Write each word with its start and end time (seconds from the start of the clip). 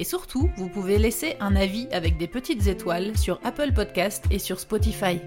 Et 0.00 0.04
surtout, 0.04 0.50
vous 0.56 0.70
pouvez 0.70 0.96
laisser 0.96 1.36
un 1.40 1.54
avis 1.54 1.86
avec 1.92 2.16
des 2.16 2.26
petites 2.26 2.66
étoiles 2.66 3.18
sur 3.18 3.38
Apple 3.44 3.72
Podcast 3.74 4.24
et 4.30 4.38
sur 4.38 4.58
Spotify. 4.58 5.20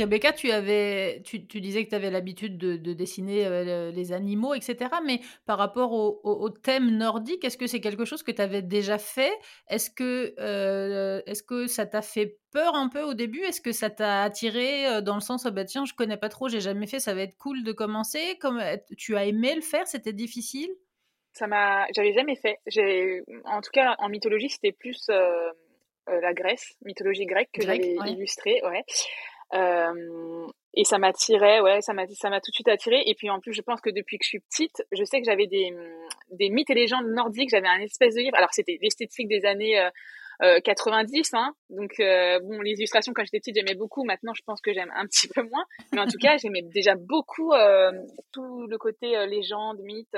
Rebecca, 0.00 0.32
tu, 0.32 0.50
avais, 0.50 1.22
tu, 1.24 1.38
disais 1.38 1.84
que 1.84 1.90
tu 1.90 1.94
avais 1.94 2.10
l'habitude 2.10 2.56
de, 2.56 2.92
dessiner 2.92 3.46
euh, 3.46 3.90
les 3.90 4.12
animaux, 4.12 4.54
etc. 4.54 4.90
Mais 5.04 5.20
par 5.46 5.58
rapport 5.58 5.92
au, 5.92 6.50
thème 6.50 6.96
nordique, 6.96 7.44
est-ce 7.44 7.56
que 7.56 7.66
c'est 7.66 7.80
quelque 7.80 8.04
chose 8.04 8.22
que 8.22 8.32
tu 8.32 8.42
avais 8.42 8.62
déjà 8.62 8.98
fait? 8.98 9.32
Est-ce 9.68 9.90
que, 9.90 10.34
euh, 10.38 11.22
est 11.26 11.46
que 11.46 11.66
ça 11.66 11.86
t'a 11.86 12.02
fait 12.02 12.38
peur 12.52 12.74
un 12.74 12.88
peu 12.88 13.02
au 13.02 13.14
début? 13.14 13.40
Est-ce 13.40 13.60
que 13.60 13.72
ça 13.72 13.90
t'a 13.90 14.22
attiré 14.22 14.86
euh, 14.86 15.00
dans 15.00 15.14
le 15.14 15.20
sens, 15.20 15.46
oh 15.46 15.50
bah 15.50 15.64
tiens, 15.64 15.84
je 15.84 15.94
connais 15.94 16.16
pas 16.16 16.28
trop, 16.28 16.48
j'ai 16.48 16.60
jamais 16.60 16.86
fait, 16.86 16.98
ça 16.98 17.14
va 17.14 17.22
être 17.22 17.36
cool 17.36 17.62
de 17.62 17.72
commencer? 17.72 18.38
Comme, 18.40 18.62
Tu 18.96 19.16
as 19.16 19.26
aimé 19.26 19.54
le 19.54 19.62
faire? 19.62 19.86
C'était 19.86 20.12
difficile? 20.12 20.70
Ça 21.32 21.46
m'a, 21.46 21.86
j'avais 21.94 22.12
jamais 22.12 22.36
fait. 22.36 22.58
En 23.44 23.60
tout 23.60 23.70
cas, 23.72 23.94
en 23.98 24.08
mythologie, 24.08 24.48
c'était 24.48 24.72
plus 24.72 25.08
la 26.08 26.34
Grèce, 26.34 26.74
mythologie 26.84 27.26
grecque 27.26 27.50
que 27.52 27.62
j'avais 27.62 27.94
illustrée. 28.06 28.60
Ouais. 28.64 28.84
Euh, 29.54 30.46
et 30.74 30.84
ça 30.84 30.98
m'attirait, 30.98 31.60
ouais, 31.60 31.80
ça 31.80 31.92
m'a, 31.92 32.06
ça 32.08 32.30
m'a 32.30 32.40
tout 32.40 32.50
de 32.50 32.54
suite 32.54 32.68
attiré. 32.68 33.02
Et 33.06 33.14
puis 33.14 33.28
en 33.28 33.40
plus, 33.40 33.52
je 33.52 33.62
pense 33.62 33.80
que 33.80 33.90
depuis 33.90 34.18
que 34.18 34.24
je 34.24 34.28
suis 34.28 34.40
petite, 34.40 34.82
je 34.92 35.04
sais 35.04 35.20
que 35.20 35.26
j'avais 35.26 35.46
des, 35.46 35.74
des 36.30 36.48
mythes 36.48 36.70
et 36.70 36.74
légendes 36.74 37.08
nordiques. 37.08 37.50
J'avais 37.50 37.68
un 37.68 37.80
espèce 37.80 38.14
de 38.14 38.20
livre. 38.20 38.36
Alors 38.36 38.52
c'était 38.52 38.78
l'esthétique 38.80 39.28
des 39.28 39.44
années 39.44 39.78
euh, 40.42 40.60
90, 40.60 41.34
euh, 41.34 41.36
hein. 41.36 41.54
Donc 41.68 42.00
euh, 42.00 42.40
bon, 42.40 42.60
les 42.60 42.72
illustrations 42.72 43.12
quand 43.12 43.24
j'étais 43.24 43.40
petite, 43.40 43.56
j'aimais 43.56 43.74
beaucoup. 43.74 44.04
Maintenant, 44.04 44.32
je 44.34 44.42
pense 44.44 44.60
que 44.60 44.72
j'aime 44.72 44.90
un 44.94 45.06
petit 45.06 45.28
peu 45.34 45.42
moins. 45.42 45.64
Mais 45.92 46.00
en 46.00 46.06
tout 46.06 46.18
cas, 46.18 46.36
j'aimais 46.38 46.62
déjà 46.62 46.94
beaucoup 46.94 47.52
euh, 47.52 47.92
tout 48.32 48.66
le 48.66 48.78
côté 48.78 49.16
euh, 49.16 49.26
légende, 49.26 49.80
mythe. 49.80 50.16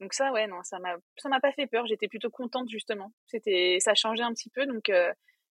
donc 0.00 0.14
ça, 0.14 0.32
ouais, 0.32 0.46
non, 0.46 0.62
ça 0.62 0.78
m'a, 0.78 0.96
ça 1.16 1.28
m'a 1.28 1.40
pas 1.40 1.52
fait 1.52 1.66
peur. 1.66 1.86
J'étais 1.86 2.08
plutôt 2.08 2.30
contente 2.30 2.68
justement. 2.68 3.12
C'était, 3.26 3.76
ça 3.80 3.94
changeait 3.94 4.24
un 4.24 4.32
petit 4.32 4.50
peu, 4.50 4.66
donc 4.66 4.90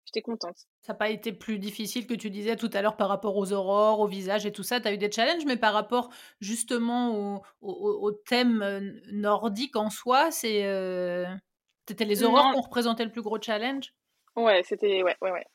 j'étais 0.06 0.22
contente. 0.22 0.58
Ça 0.82 0.94
n'a 0.94 0.98
pas 0.98 1.10
été 1.10 1.32
plus 1.32 1.60
difficile 1.60 2.08
que 2.08 2.14
tu 2.14 2.30
disais 2.30 2.56
tout 2.56 2.70
à 2.74 2.82
l'heure 2.82 2.98
par 2.98 3.10
rapport 3.10 3.38
aux 3.38 3.54
aurores, 3.54 4.00
au 4.00 4.08
visage 4.08 4.46
et 4.46 4.52
tout 4.52 4.64
ça. 4.64 4.80
Tu 4.80 4.88
as 4.88 4.94
eu 4.94 4.98
des 4.98 5.12
challenges, 5.12 5.46
mais 5.46 5.58
par 5.58 5.74
rapport 5.74 6.10
justement 6.40 7.44
au, 7.62 8.12
thème 8.12 8.62
euh, 8.62 8.80
nordique 9.12 9.76
en 9.76 9.90
soi, 9.90 10.32
c'est, 10.32 10.66
euh, 10.66 11.26
c'était 11.88 12.06
les 12.06 12.24
aurores 12.24 12.54
qu'on 12.54 12.62
représentait 12.62 13.06
le 13.06 13.12
plus 13.12 13.22
gros 13.22 13.40
challenge? 13.42 13.94
Ouais, 14.36 14.64
c'était. 14.64 15.04
Ouais, 15.04 15.16
ouais, 15.22 15.32
ouais. 15.32 15.46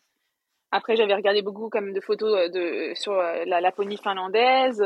Après, 0.71 0.97
j'avais 0.97 1.15
regardé 1.15 1.43
beaucoup 1.43 1.69
comme 1.69 1.93
de 1.93 2.01
photos 2.01 2.37
euh, 2.37 2.49
de, 2.49 2.95
sur 2.95 3.15
la 3.15 3.61
Laponie 3.61 3.99
finlandaise 3.99 4.83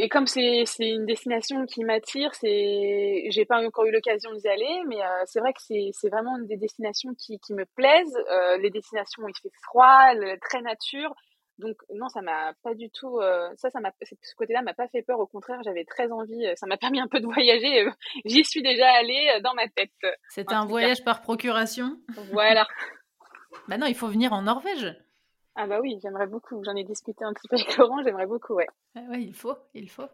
et 0.00 0.08
comme 0.08 0.28
c'est 0.28 0.64
une 0.78 1.06
destination 1.06 1.66
qui 1.66 1.82
m'attire, 1.82 2.32
c'est 2.32 3.24
j'ai 3.30 3.44
pas 3.44 3.60
encore 3.66 3.84
eu 3.84 3.90
l'occasion 3.90 4.32
d'y 4.32 4.46
aller, 4.46 4.80
mais 4.86 5.02
euh, 5.02 5.22
c'est 5.26 5.40
vrai 5.40 5.52
que 5.52 5.60
c'est 5.60 6.08
vraiment 6.08 6.38
des 6.38 6.56
destinations 6.56 7.14
qui, 7.18 7.40
qui 7.40 7.52
me 7.52 7.64
plaisent. 7.74 8.16
Euh, 8.30 8.58
les 8.58 8.70
destinations 8.70 9.24
où 9.24 9.28
il 9.28 9.34
fait 9.42 9.50
froid, 9.64 10.14
très 10.40 10.62
nature. 10.62 11.12
Donc 11.58 11.74
non, 11.92 12.08
ça 12.08 12.22
m'a 12.22 12.52
pas 12.62 12.74
du 12.74 12.90
tout. 12.90 13.18
Euh, 13.18 13.50
ça, 13.56 13.70
ça 13.70 13.80
m'a 13.80 13.90
ce 14.00 14.34
côté-là 14.36 14.62
m'a 14.62 14.72
pas 14.72 14.86
fait 14.86 15.02
peur. 15.02 15.18
Au 15.18 15.26
contraire, 15.26 15.60
j'avais 15.64 15.84
très 15.84 16.12
envie. 16.12 16.46
Ça 16.54 16.68
m'a 16.68 16.76
permis 16.78 17.00
un 17.00 17.08
peu 17.08 17.18
de 17.18 17.26
voyager. 17.26 17.84
J'y 18.24 18.44
suis 18.44 18.62
déjà 18.62 18.88
allée 18.92 19.40
dans 19.42 19.54
ma 19.54 19.66
tête. 19.66 19.90
C'était 20.28 20.54
un 20.54 20.66
voyage 20.66 21.02
par 21.02 21.22
procuration? 21.22 21.98
Voilà. 22.30 22.68
Maintenant, 23.66 23.86
il 23.86 23.96
faut 23.96 24.06
venir 24.06 24.32
en 24.32 24.42
Norvège. 24.42 24.94
Ah 25.60 25.66
bah 25.66 25.80
oui, 25.82 25.98
j'aimerais 26.00 26.28
beaucoup. 26.28 26.62
J'en 26.62 26.76
ai 26.76 26.84
discuté 26.84 27.24
un 27.24 27.32
petit 27.32 27.48
peu 27.48 27.56
avec 27.56 27.76
Laurent, 27.76 28.00
j'aimerais 28.04 28.26
beaucoup, 28.26 28.54
ouais. 28.54 28.68
Ah 28.94 29.00
ouais, 29.10 29.24
il 29.24 29.34
faut, 29.34 29.56
il 29.74 29.90
faut. 29.90 30.06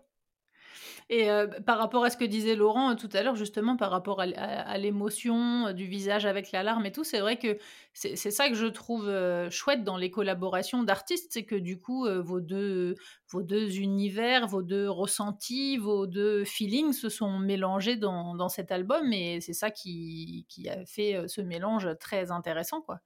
Et 1.11 1.31
euh, 1.31 1.47
par 1.67 1.77
rapport 1.77 2.03
à 2.03 2.09
ce 2.09 2.17
que 2.17 2.25
disait 2.25 2.55
Laurent 2.55 2.93
euh, 2.93 2.95
tout 2.95 3.11
à 3.13 3.23
l'heure, 3.23 3.37
justement, 3.37 3.77
par 3.77 3.91
rapport 3.91 4.23
à, 4.23 4.79
l'émotion 4.79 5.67
euh, 5.67 5.73
du 5.75 5.85
visage 5.85 6.25
avec 6.25 6.51
l'alarme 6.51 6.87
et 6.87 6.93
tout, 6.93 7.05
c'est 7.05 7.21
vrai 7.21 7.39
que 7.39 7.59
c'est 7.93 8.17
ça 8.17 8.49
que 8.49 8.55
je 8.55 8.65
trouve 8.65 9.13
chouette 9.51 9.85
dans 9.85 9.99
les 9.99 10.11
collaborations 10.11 10.83
d'artistes, 10.83 11.31
c'est 11.35 11.45
que 11.45 11.57
du 11.57 11.79
coup, 11.79 12.09
vos, 12.23 12.41
deux, 12.41 12.95
vos 13.29 13.43
deux 13.43 13.79
univers, 13.81 14.47
vos 14.47 14.63
deux 14.63 14.89
ressentis, 14.89 15.77
vos 15.77 16.07
deux 16.07 16.45
feelings 16.45 16.95
se 16.95 17.11
sont 17.11 17.39
mélangés 17.39 17.97
dans, 17.97 18.35
dans 18.35 18.49
cet 18.49 18.73
album 18.73 19.13
et 19.13 19.43
c'est 19.43 19.53
ça 19.53 19.71
qui, 19.71 20.47
qui 20.49 20.71
a 20.71 20.87
fait 20.87 21.23
ce 21.29 21.43
mélange 21.43 21.89
très 22.01 22.31
intéressant, 22.31 22.81
quoi. 22.81 23.01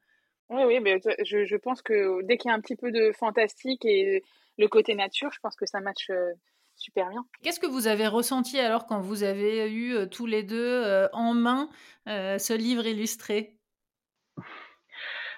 Oui, 0.50 0.62
oui, 0.66 0.81
mais 0.81 1.00
je, 1.25 1.44
je 1.44 1.56
pense 1.56 1.82
que 1.82 2.22
dès 2.22 2.38
qu'il 2.38 2.48
y 2.48 2.53
a 2.53 2.54
un 2.54 2.60
petit 2.60 2.76
peu 2.76 2.91
de 2.91 3.12
fantastique 3.12 3.84
et 3.84 4.22
le 4.56 4.69
côté 4.69 4.94
nature, 4.94 5.31
je 5.32 5.38
pense 5.41 5.56
que 5.56 5.66
ça 5.66 5.81
match 5.81 6.09
euh, 6.10 6.32
super 6.75 7.09
bien. 7.10 7.25
Qu'est-ce 7.42 7.60
que 7.60 7.66
vous 7.66 7.86
avez 7.86 8.06
ressenti 8.06 8.58
alors 8.58 8.87
quand 8.87 9.00
vous 9.00 9.25
avez 9.25 9.70
eu 9.70 9.94
euh, 9.94 10.06
tous 10.06 10.26
les 10.26 10.42
deux 10.42 10.84
euh, 10.84 11.08
en 11.12 11.34
main 11.34 11.69
ce 12.06 12.56
livre 12.56 12.87
illustré? 12.87 13.56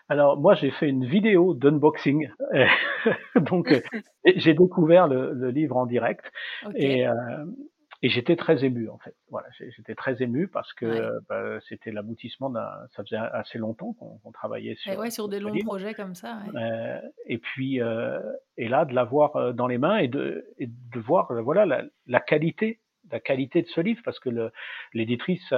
Alors 0.09 0.41
moi 0.41 0.55
j'ai 0.55 0.71
fait 0.71 0.89
une 0.89 1.07
vidéo 1.07 1.55
d'unboxing, 1.55 2.31
donc 3.37 3.73
j'ai 4.25 4.55
découvert 4.55 5.09
le, 5.09 5.33
le, 5.35 5.51
livre 5.51 5.77
en 5.77 5.87
direct. 5.87 6.25
Et 6.77 7.05
et 8.03 8.09
j'étais 8.09 8.37
très 8.37 8.65
ému 8.65 8.89
en 8.89 8.99
fait. 8.99 9.15
Voilà, 9.31 9.49
j'étais 9.59 9.95
très 9.95 10.23
ému 10.23 10.49
parce 10.49 10.73
que 10.73 11.21
bah, 11.29 11.59
c'était 11.69 11.93
l'aboutissement 11.93 12.49
d'un. 12.49 12.69
Ça 12.97 13.05
faisait 13.05 13.17
assez 13.17 13.59
longtemps 13.59 13.93
qu'on 13.93 14.33
travaillait 14.33 14.75
sur. 14.77 14.93
Et 14.93 14.97
ouais, 14.97 15.11
sur 15.11 15.29
des 15.29 15.39
longs 15.39 15.59
projets 15.59 15.95
comme 15.95 16.15
ça. 16.15 16.39
Euh, 16.55 17.01
et 17.27 17.39
puis 17.39 17.81
euh, 17.81 18.21
et 18.57 18.69
là 18.69 18.85
de 18.85 18.95
l'avoir 18.95 19.37
euh, 19.37 19.53
dans 19.53 19.67
les 19.67 19.79
mains 19.79 19.99
et 19.99 20.09
de 20.09 20.47
et 20.59 20.67
de 20.67 21.01
voir 21.01 21.33
voilà 21.43 21.67
la, 21.67 21.83
la, 22.07 22.21
qualité 22.21 22.81
la 23.11 23.21
qualité 23.21 23.63
de 23.63 23.69
ce 23.69 23.81
livre 23.81 24.01
parce 24.05 24.19
que 24.19 24.51
l'éditrice 24.95 25.53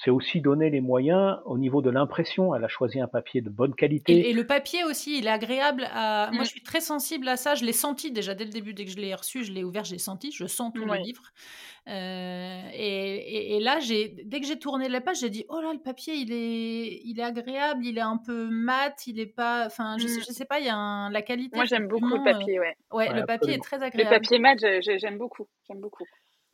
c'est 0.00 0.10
aussi 0.10 0.40
donner 0.40 0.70
les 0.70 0.80
moyens 0.80 1.38
au 1.44 1.58
niveau 1.58 1.82
de 1.82 1.90
l'impression. 1.90 2.54
Elle 2.54 2.62
a 2.62 2.68
choisi 2.68 3.00
un 3.00 3.08
papier 3.08 3.40
de 3.40 3.50
bonne 3.50 3.74
qualité. 3.74 4.30
Et, 4.30 4.32
le 4.32 4.46
papier 4.46 4.84
aussi, 4.84 5.18
il 5.18 5.26
est 5.26 5.30
agréable. 5.30 5.88
À... 5.92 6.30
Moi, 6.32 6.42
mm. 6.42 6.44
je 6.44 6.50
suis 6.50 6.62
très 6.62 6.80
sensible 6.80 7.26
à 7.26 7.36
ça. 7.36 7.56
Je 7.56 7.64
l'ai 7.64 7.72
senti 7.72 8.12
déjà 8.12 8.34
dès 8.34 8.44
le 8.44 8.50
début, 8.50 8.74
dès 8.74 8.84
que 8.84 8.92
je 8.92 8.96
l'ai 8.96 9.12
reçu, 9.12 9.42
je 9.42 9.52
l'ai 9.52 9.64
ouvert, 9.64 9.82
j'ai 9.82 9.98
senti, 9.98 10.30
je 10.30 10.46
sens 10.46 10.72
tout 10.72 10.84
le 10.84 10.94
livre. 10.98 11.22
Euh, 11.88 12.62
et, 12.72 13.58
là, 13.60 13.80
dès 14.24 14.40
que 14.40 14.46
j'ai 14.46 14.58
tourné 14.60 14.88
la 14.88 15.00
page, 15.00 15.18
j'ai 15.20 15.30
dit 15.30 15.44
oh 15.48 15.60
là, 15.60 15.72
le 15.72 15.80
papier, 15.80 16.14
il 16.14 16.32
est, 16.32 17.00
il 17.04 17.18
est 17.18 17.24
agréable, 17.24 17.84
il 17.84 17.98
est 17.98 18.02
un 18.02 18.18
peu 18.18 18.48
mat, 18.48 19.04
il 19.08 19.18
est 19.18 19.26
pas, 19.26 19.66
enfin, 19.66 19.96
je, 19.98 20.06
mm. 20.06 20.32
sais, 20.32 20.44
pas, 20.44 20.60
il 20.60 20.66
y 20.66 20.70
a 20.70 21.10
la 21.10 21.22
qualité. 21.22 21.56
Moi, 21.56 21.64
j'aime 21.64 21.88
beaucoup 21.88 22.06
le 22.06 22.22
papier, 22.22 22.60
ouais. 22.60 22.76
Ouais, 22.92 23.12
le 23.12 23.26
papier 23.26 23.54
est 23.54 23.64
très 23.64 23.82
agréable. 23.82 24.10
Le 24.10 24.16
papier 24.16 24.38
mat, 24.38 24.58
j'aime 24.80 25.18
beaucoup, 25.18 25.48
j'aime 25.66 25.80
beaucoup. 25.80 26.04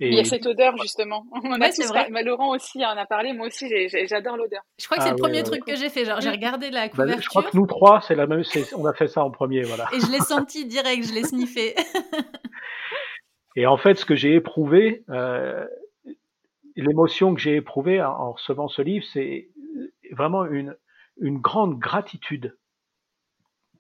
Il 0.01 0.15
y 0.15 0.19
a 0.19 0.25
cette 0.25 0.47
odeur 0.47 0.77
justement. 0.79 1.25
On 1.45 1.53
a 1.53 1.69
vrai. 1.89 2.23
Laurent 2.25 2.55
aussi 2.55 2.85
en 2.85 2.97
a 2.97 3.07
parlé. 3.07 3.33
Moi 3.33 3.47
aussi, 3.47 3.67
j'adore 4.07 4.37
l'odeur. 4.37 4.63
Je 4.79 4.87
crois 4.87 4.99
que 4.99 5.05
c'est 5.05 5.11
le 5.11 5.17
ah 5.19 5.23
premier 5.23 5.43
truc 5.43 5.65
que 5.65 5.77
j'ai 5.77 5.89
fait. 5.89 6.05
Genre, 6.05 6.21
j'ai 6.21 6.31
regardé 6.31 6.71
la 6.71 6.89
couverture. 6.89 7.17
Bah, 7.17 7.23
je 7.23 7.29
crois 7.29 7.43
que 7.45 7.57
nous 7.57 7.67
trois, 7.67 8.01
c'est 8.01 8.15
la 8.15 8.27
même. 8.27 8.43
On 8.77 8.87
a 8.87 8.93
fait 8.93 9.07
ça 9.07 9.25
en 9.25 9.31
premier, 9.31 9.63
voilà. 9.63 9.89
Et 9.93 10.01
je 10.01 10.11
l'ai 10.11 10.21
senti 10.21 10.67
direct. 10.67 11.07
Je 11.07 11.15
l'ai 11.15 11.23
sniffé. 11.23 11.75
Et 13.57 13.67
en 13.67 13.77
fait, 13.77 13.95
ce 13.95 14.05
que 14.05 14.17
j'ai 14.17 14.35
éprouvé, 14.35 15.05
euh, 15.11 15.65
l'émotion 16.75 17.35
que 17.35 17.41
j'ai 17.41 17.55
éprouvée 17.55 18.03
en, 18.03 18.33
recevant 18.33 18.67
ce 18.67 18.83
livre, 18.83 19.05
c'est 19.13 19.49
vraiment 20.11 20.45
une 20.45 20.77
une 21.21 21.39
grande 21.39 21.79
gratitude, 21.79 22.57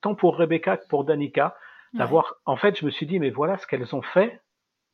tant 0.00 0.14
pour 0.14 0.36
Rebecca 0.36 0.76
que 0.76 0.86
pour 0.86 1.04
Danica, 1.04 1.56
d'avoir. 1.92 2.36
En 2.44 2.56
fait, 2.56 2.78
je 2.78 2.86
me 2.86 2.90
suis 2.90 3.06
dit, 3.06 3.18
mais 3.18 3.30
voilà 3.30 3.58
ce 3.58 3.66
qu'elles 3.66 3.94
ont 3.96 4.02
fait 4.02 4.40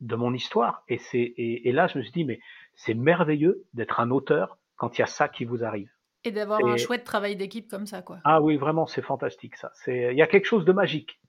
de 0.01 0.15
mon 0.15 0.33
histoire. 0.33 0.83
Et, 0.87 0.97
c'est, 0.97 1.33
et, 1.37 1.71
là, 1.71 1.87
je 1.87 1.97
me 1.97 2.03
suis 2.03 2.11
dit, 2.11 2.25
mais 2.25 2.39
c'est 2.75 2.93
merveilleux 2.93 3.63
d'être 3.73 3.99
un 3.99 4.11
auteur 4.11 4.57
quand 4.75 4.97
il 4.97 5.01
y 5.01 5.03
a 5.03 5.07
ça 5.07 5.29
qui 5.29 5.45
vous 5.45 5.63
arrive. 5.63 5.89
Et 6.23 6.31
d'avoir 6.31 6.63
un 6.63 6.77
chouette 6.77 7.03
travail 7.03 7.35
d'équipe 7.35 7.67
comme 7.67 7.85
ça, 7.85 8.01
quoi. 8.01 8.19
Ah 8.23 8.41
oui, 8.41 8.57
vraiment, 8.57 8.85
c'est 8.85 9.01
fantastique, 9.01 9.55
ça. 9.55 9.71
C'est, 9.73 10.11
il 10.11 10.17
y 10.17 10.21
a 10.21 10.27
quelque 10.27 10.45
chose 10.45 10.65
de 10.65 10.71
magique. 10.71 11.19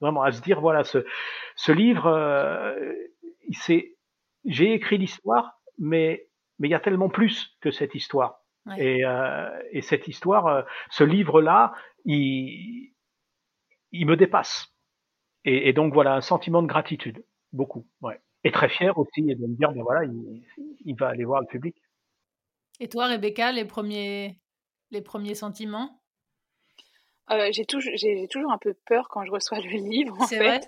Vraiment, 0.00 0.22
à 0.22 0.32
se 0.32 0.40
dire, 0.40 0.60
voilà, 0.60 0.84
ce, 0.84 1.04
ce 1.56 1.72
livre, 1.72 2.06
euh, 2.06 2.74
c'est, 3.52 3.96
j'ai 4.44 4.72
écrit 4.72 4.98
l'histoire, 4.98 5.60
mais, 5.78 6.28
mais 6.58 6.68
il 6.68 6.70
y 6.70 6.74
a 6.74 6.80
tellement 6.80 7.08
plus 7.08 7.56
que 7.60 7.70
cette 7.70 7.94
histoire. 7.94 8.40
Et, 8.78 9.04
euh, 9.04 9.50
et 9.72 9.82
cette 9.82 10.08
histoire, 10.08 10.46
euh, 10.46 10.62
ce 10.88 11.04
livre-là, 11.04 11.74
il, 12.06 12.94
il 13.92 14.06
me 14.06 14.16
dépasse. 14.16 14.74
Et, 15.44 15.68
et 15.68 15.72
donc 15.74 15.92
voilà, 15.92 16.14
un 16.14 16.22
sentiment 16.22 16.62
de 16.62 16.66
gratitude. 16.66 17.24
Beaucoup, 17.54 17.86
ouais. 18.02 18.20
Et 18.42 18.50
très 18.50 18.68
fier 18.68 18.98
aussi 18.98 19.22
de 19.22 19.46
me 19.46 19.56
dire, 19.56 19.70
ben 19.70 19.82
voilà, 19.82 20.04
il, 20.04 20.94
va 20.96 21.08
aller 21.08 21.24
voir 21.24 21.40
le 21.40 21.46
public. 21.46 21.76
Et 22.80 22.88
toi, 22.88 23.06
Rebecca, 23.06 23.52
les 23.52 23.64
premiers, 23.64 24.40
les 24.90 25.00
premiers 25.00 25.36
sentiments? 25.36 26.02
Euh, 27.30 27.48
J'ai 27.52 27.64
toujours, 27.64 27.92
toujours 28.28 28.52
un 28.52 28.58
peu 28.58 28.74
peur 28.86 29.08
quand 29.08 29.24
je 29.24 29.30
reçois 29.30 29.60
le 29.60 29.70
livre, 29.70 30.20
en 30.20 30.26
fait. 30.26 30.36
Vrai? 30.36 30.60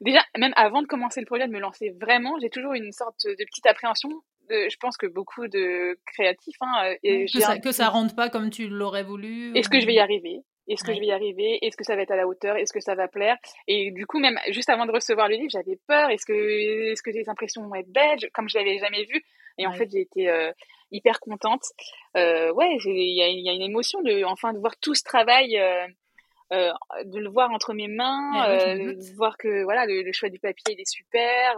Déjà, 0.00 0.20
même 0.38 0.52
avant 0.54 0.82
de 0.82 0.86
commencer 0.86 1.20
le 1.20 1.26
projet, 1.26 1.48
de 1.48 1.52
me 1.52 1.58
lancer 1.58 1.90
vraiment, 2.00 2.38
j'ai 2.40 2.48
toujours 2.48 2.74
une 2.74 2.92
sorte 2.92 3.26
de 3.26 3.44
petite 3.44 3.66
appréhension. 3.66 4.08
De, 4.48 4.68
je 4.70 4.76
pense 4.78 4.96
que 4.96 5.06
beaucoup 5.06 5.48
de 5.48 5.98
créatifs. 6.06 6.56
Hein, 6.60 6.94
et 7.02 7.26
que, 7.26 7.40
ça, 7.40 7.58
que 7.58 7.72
ça 7.72 7.88
rentre 7.88 8.14
pas 8.14 8.30
comme 8.30 8.50
tu 8.50 8.68
l'aurais 8.68 9.02
voulu. 9.02 9.54
Est-ce 9.58 9.68
que 9.68 9.80
je 9.80 9.86
vais 9.86 9.94
y 9.94 10.00
arriver? 10.00 10.42
Est-ce 10.70 10.84
que 10.84 10.94
je 10.94 11.00
vais 11.00 11.06
y 11.06 11.12
arriver? 11.12 11.58
Est-ce 11.62 11.76
que 11.76 11.84
ça 11.84 11.96
va 11.96 12.02
être 12.02 12.12
à 12.12 12.16
la 12.16 12.28
hauteur? 12.28 12.56
Est-ce 12.56 12.72
que 12.72 12.80
ça 12.80 12.94
va 12.94 13.08
plaire? 13.08 13.36
Et 13.66 13.90
du 13.90 14.06
coup, 14.06 14.20
même 14.20 14.38
juste 14.50 14.70
avant 14.70 14.86
de 14.86 14.92
recevoir 14.92 15.28
le 15.28 15.34
livre, 15.34 15.50
j'avais 15.50 15.78
peur. 15.88 16.10
Est-ce 16.10 16.24
que, 16.24 16.92
est-ce 16.92 17.02
que 17.02 17.10
les 17.10 17.28
impressions 17.28 17.66
vont 17.66 17.74
être 17.74 17.90
belles? 17.90 18.30
Comme 18.32 18.48
je 18.48 18.56
l'avais 18.56 18.78
jamais 18.78 19.04
vu. 19.04 19.22
Et 19.58 19.66
en 19.66 19.72
fait, 19.72 19.90
j'ai 19.90 20.00
été 20.00 20.28
euh, 20.28 20.52
hyper 20.90 21.18
contente. 21.20 21.62
Euh, 22.16 22.52
ouais, 22.52 22.76
il 22.84 22.96
y, 22.96 23.16
y 23.16 23.48
a, 23.48 23.52
une 23.52 23.62
émotion 23.62 24.00
de 24.02 24.24
enfin 24.24 24.52
de 24.52 24.58
voir 24.58 24.76
tout 24.78 24.94
ce 24.94 25.02
travail. 25.02 25.58
Euh, 25.58 25.86
de 27.04 27.20
le 27.20 27.30
voir 27.30 27.52
entre 27.52 27.74
mes 27.74 27.86
mains, 27.86 28.32
de 28.74 29.14
voir 29.14 29.36
que 29.36 29.62
voilà 29.62 29.86
le, 29.86 30.10
choix 30.10 30.30
du 30.30 30.40
papier 30.40 30.74
il 30.74 30.80
est 30.80 30.90
super. 30.90 31.54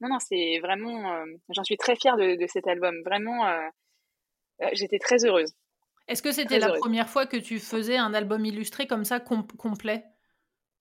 non 0.00 0.08
non 0.08 0.18
c'est 0.18 0.58
vraiment, 0.58 1.24
j'en 1.50 1.62
suis 1.62 1.76
très 1.76 1.94
fière 1.94 2.16
de, 2.16 2.34
de 2.34 2.46
cet 2.48 2.66
album. 2.66 2.96
Vraiment, 3.04 3.46
j'étais 4.72 4.98
très 4.98 5.24
heureuse. 5.24 5.54
Est-ce 6.08 6.22
que 6.22 6.32
c'était 6.32 6.58
la 6.58 6.72
première 6.72 7.08
fois 7.08 7.26
que 7.26 7.36
tu 7.36 7.58
faisais 7.58 7.96
un 7.96 8.14
album 8.14 8.44
illustré 8.44 8.86
comme 8.86 9.04
ça 9.04 9.20
complet? 9.20 10.04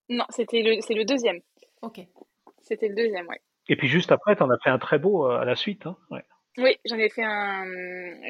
Non, 0.09 0.25
c'était 0.29 0.61
le, 0.61 0.81
c'est 0.81 0.93
le 0.93 1.03
deuxième. 1.03 1.39
Ok. 1.81 1.99
C'était 2.61 2.87
le 2.87 2.95
deuxième, 2.95 3.27
ouais. 3.27 3.41
Et 3.67 3.75
puis 3.75 3.87
juste 3.87 4.11
après, 4.11 4.35
tu 4.35 4.43
en 4.43 4.49
as 4.49 4.57
fait 4.63 4.69
un 4.69 4.77
très 4.77 4.99
beau 4.99 5.25
euh, 5.25 5.39
à 5.39 5.45
la 5.45 5.55
suite. 5.55 5.87
Hein 5.87 5.97
ouais. 6.11 6.23
Oui, 6.57 6.77
j'en 6.85 6.97
ai 6.97 7.09
fait 7.09 7.23
un. 7.23 7.65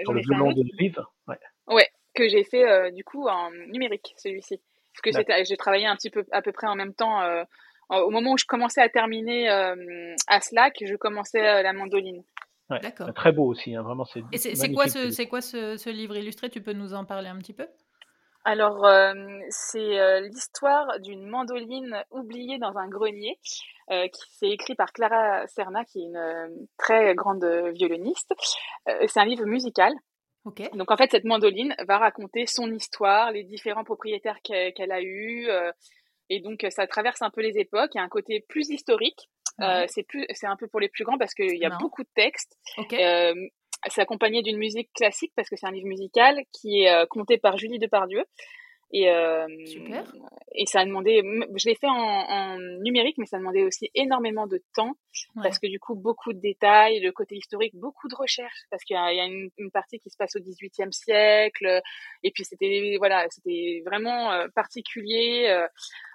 Sur 0.03 0.13
le 0.13 0.21
violon 0.21 0.51
de 0.51 0.63
Vive 0.77 1.03
ouais. 1.27 1.37
ouais. 1.67 1.89
que 2.15 2.27
j'ai 2.27 2.43
fait 2.43 2.67
euh, 2.67 2.91
du 2.91 3.03
coup 3.03 3.27
en 3.27 3.51
numérique, 3.51 4.13
celui-ci. 4.17 4.61
Parce 4.93 5.13
que 5.13 5.43
j'ai 5.43 5.57
travaillé 5.57 5.85
un 5.85 5.95
petit 5.95 6.09
peu 6.09 6.25
à 6.31 6.41
peu 6.41 6.53
près 6.53 6.67
en 6.67 6.75
même 6.75 6.93
temps. 6.93 7.21
Euh, 7.21 7.43
au 7.89 8.09
moment 8.09 8.31
où 8.31 8.37
je 8.37 8.45
commençais 8.45 8.81
à 8.81 8.89
terminer 8.89 9.47
à 9.47 10.39
Slack, 10.39 10.81
je 10.83 10.95
commençais 10.95 11.61
la 11.61 11.71
mandoline. 11.71 12.23
D'accord. 12.69 13.13
Très 13.13 13.31
beau 13.31 13.45
aussi, 13.45 13.75
hein, 13.75 13.83
vraiment. 13.83 14.05
C'est 14.05 14.23
Et 14.31 14.37
c'est 14.37 14.71
quoi, 14.73 14.87
ce, 14.87 15.11
c'est 15.11 15.27
quoi 15.27 15.41
ce, 15.41 15.77
ce, 15.77 15.89
livre 15.89 16.15
illustré? 16.15 16.49
Tu 16.49 16.61
peux 16.61 16.73
nous 16.73 16.93
en 16.93 17.05
parler 17.05 17.27
un 17.27 17.37
petit 17.37 17.53
peu? 17.53 17.67
Alors, 18.47 18.85
euh, 18.85 19.13
c'est 19.49 19.99
euh, 19.99 20.21
l'histoire 20.21 20.99
d'une 20.99 21.27
mandoline 21.27 22.03
oubliée 22.11 22.59
dans 22.59 22.77
un 22.77 22.87
grenier, 22.87 23.39
euh, 23.89 24.07
qui 24.07 24.21
s'est 24.37 24.49
écrit 24.49 24.75
par 24.75 24.93
Clara 24.93 25.47
Serna, 25.47 25.83
qui 25.83 25.99
est 25.99 26.03
une 26.03 26.67
très 26.77 27.15
grande 27.15 27.43
violoniste. 27.73 28.33
c'est 28.85 29.19
un 29.19 29.25
livre 29.25 29.45
musical. 29.45 29.93
Okay. 30.45 30.69
Donc 30.75 30.91
en 30.91 30.97
fait, 30.97 31.09
cette 31.09 31.23
mandoline 31.23 31.75
va 31.87 31.97
raconter 31.97 32.45
son 32.45 32.71
histoire, 32.71 33.31
les 33.31 33.43
différents 33.43 33.83
propriétaires 33.83 34.39
qu'elle 34.43 34.91
a 34.91 35.01
eus, 35.01 35.47
et 36.29 36.39
donc 36.39 36.63
ça 36.69 36.85
traverse 36.85 37.23
un 37.23 37.31
peu 37.31 37.41
les 37.41 37.57
époques. 37.57 37.91
Il 37.95 37.97
y 37.97 38.01
a 38.01 38.03
un 38.03 38.09
côté 38.09 38.45
plus 38.47 38.69
historique 38.69 39.27
euh, 39.61 39.85
c'est 39.87 40.03
plus, 40.03 40.25
c'est 40.33 40.47
un 40.47 40.55
peu 40.55 40.67
pour 40.67 40.79
les 40.79 40.89
plus 40.89 41.03
grands 41.03 41.17
parce 41.17 41.33
qu'il 41.33 41.57
y 41.57 41.65
a 41.65 41.77
beaucoup 41.77 42.03
de 42.03 42.09
textes. 42.15 42.57
Euh, 42.93 43.33
c'est 43.87 44.01
accompagné 44.01 44.41
d'une 44.41 44.57
musique 44.57 44.91
classique 44.93 45.31
parce 45.35 45.49
que 45.49 45.55
c'est 45.55 45.67
un 45.67 45.71
livre 45.71 45.87
musical 45.87 46.41
qui 46.51 46.81
est 46.81 46.91
euh, 46.91 47.05
compté 47.05 47.37
par 47.37 47.57
Julie 47.57 47.79
Depardieu. 47.79 48.23
Et, 48.91 49.09
euh, 49.09 49.47
Super. 49.65 50.13
et 50.53 50.65
ça 50.67 50.81
a 50.81 50.85
demandé, 50.85 51.21
je 51.55 51.67
l'ai 51.67 51.75
fait 51.75 51.87
en, 51.87 51.93
en, 51.93 52.57
numérique, 52.81 53.17
mais 53.17 53.25
ça 53.25 53.37
a 53.37 53.39
demandé 53.39 53.63
aussi 53.63 53.89
énormément 53.93 54.47
de 54.47 54.61
temps 54.73 54.93
parce 55.41 55.59
que 55.59 55.67
du 55.67 55.79
coup, 55.79 55.95
beaucoup 55.95 56.33
de 56.33 56.39
détails, 56.39 56.99
le 56.99 57.11
côté 57.11 57.35
historique, 57.35 57.73
beaucoup 57.75 58.07
de 58.07 58.15
recherches 58.15 58.63
parce 58.69 58.83
qu'il 58.83 58.95
y 58.95 58.99
a, 58.99 59.11
il 59.11 59.17
y 59.17 59.19
a 59.19 59.25
une, 59.25 59.49
une, 59.57 59.71
partie 59.71 59.99
qui 59.99 60.09
se 60.09 60.17
passe 60.17 60.35
au 60.35 60.39
XVIIIe 60.39 60.91
siècle. 60.91 61.81
Et 62.23 62.31
puis 62.31 62.45
c'était, 62.45 62.95
voilà, 62.99 63.25
c'était 63.29 63.81
vraiment 63.85 64.31
particulier. 64.53 65.65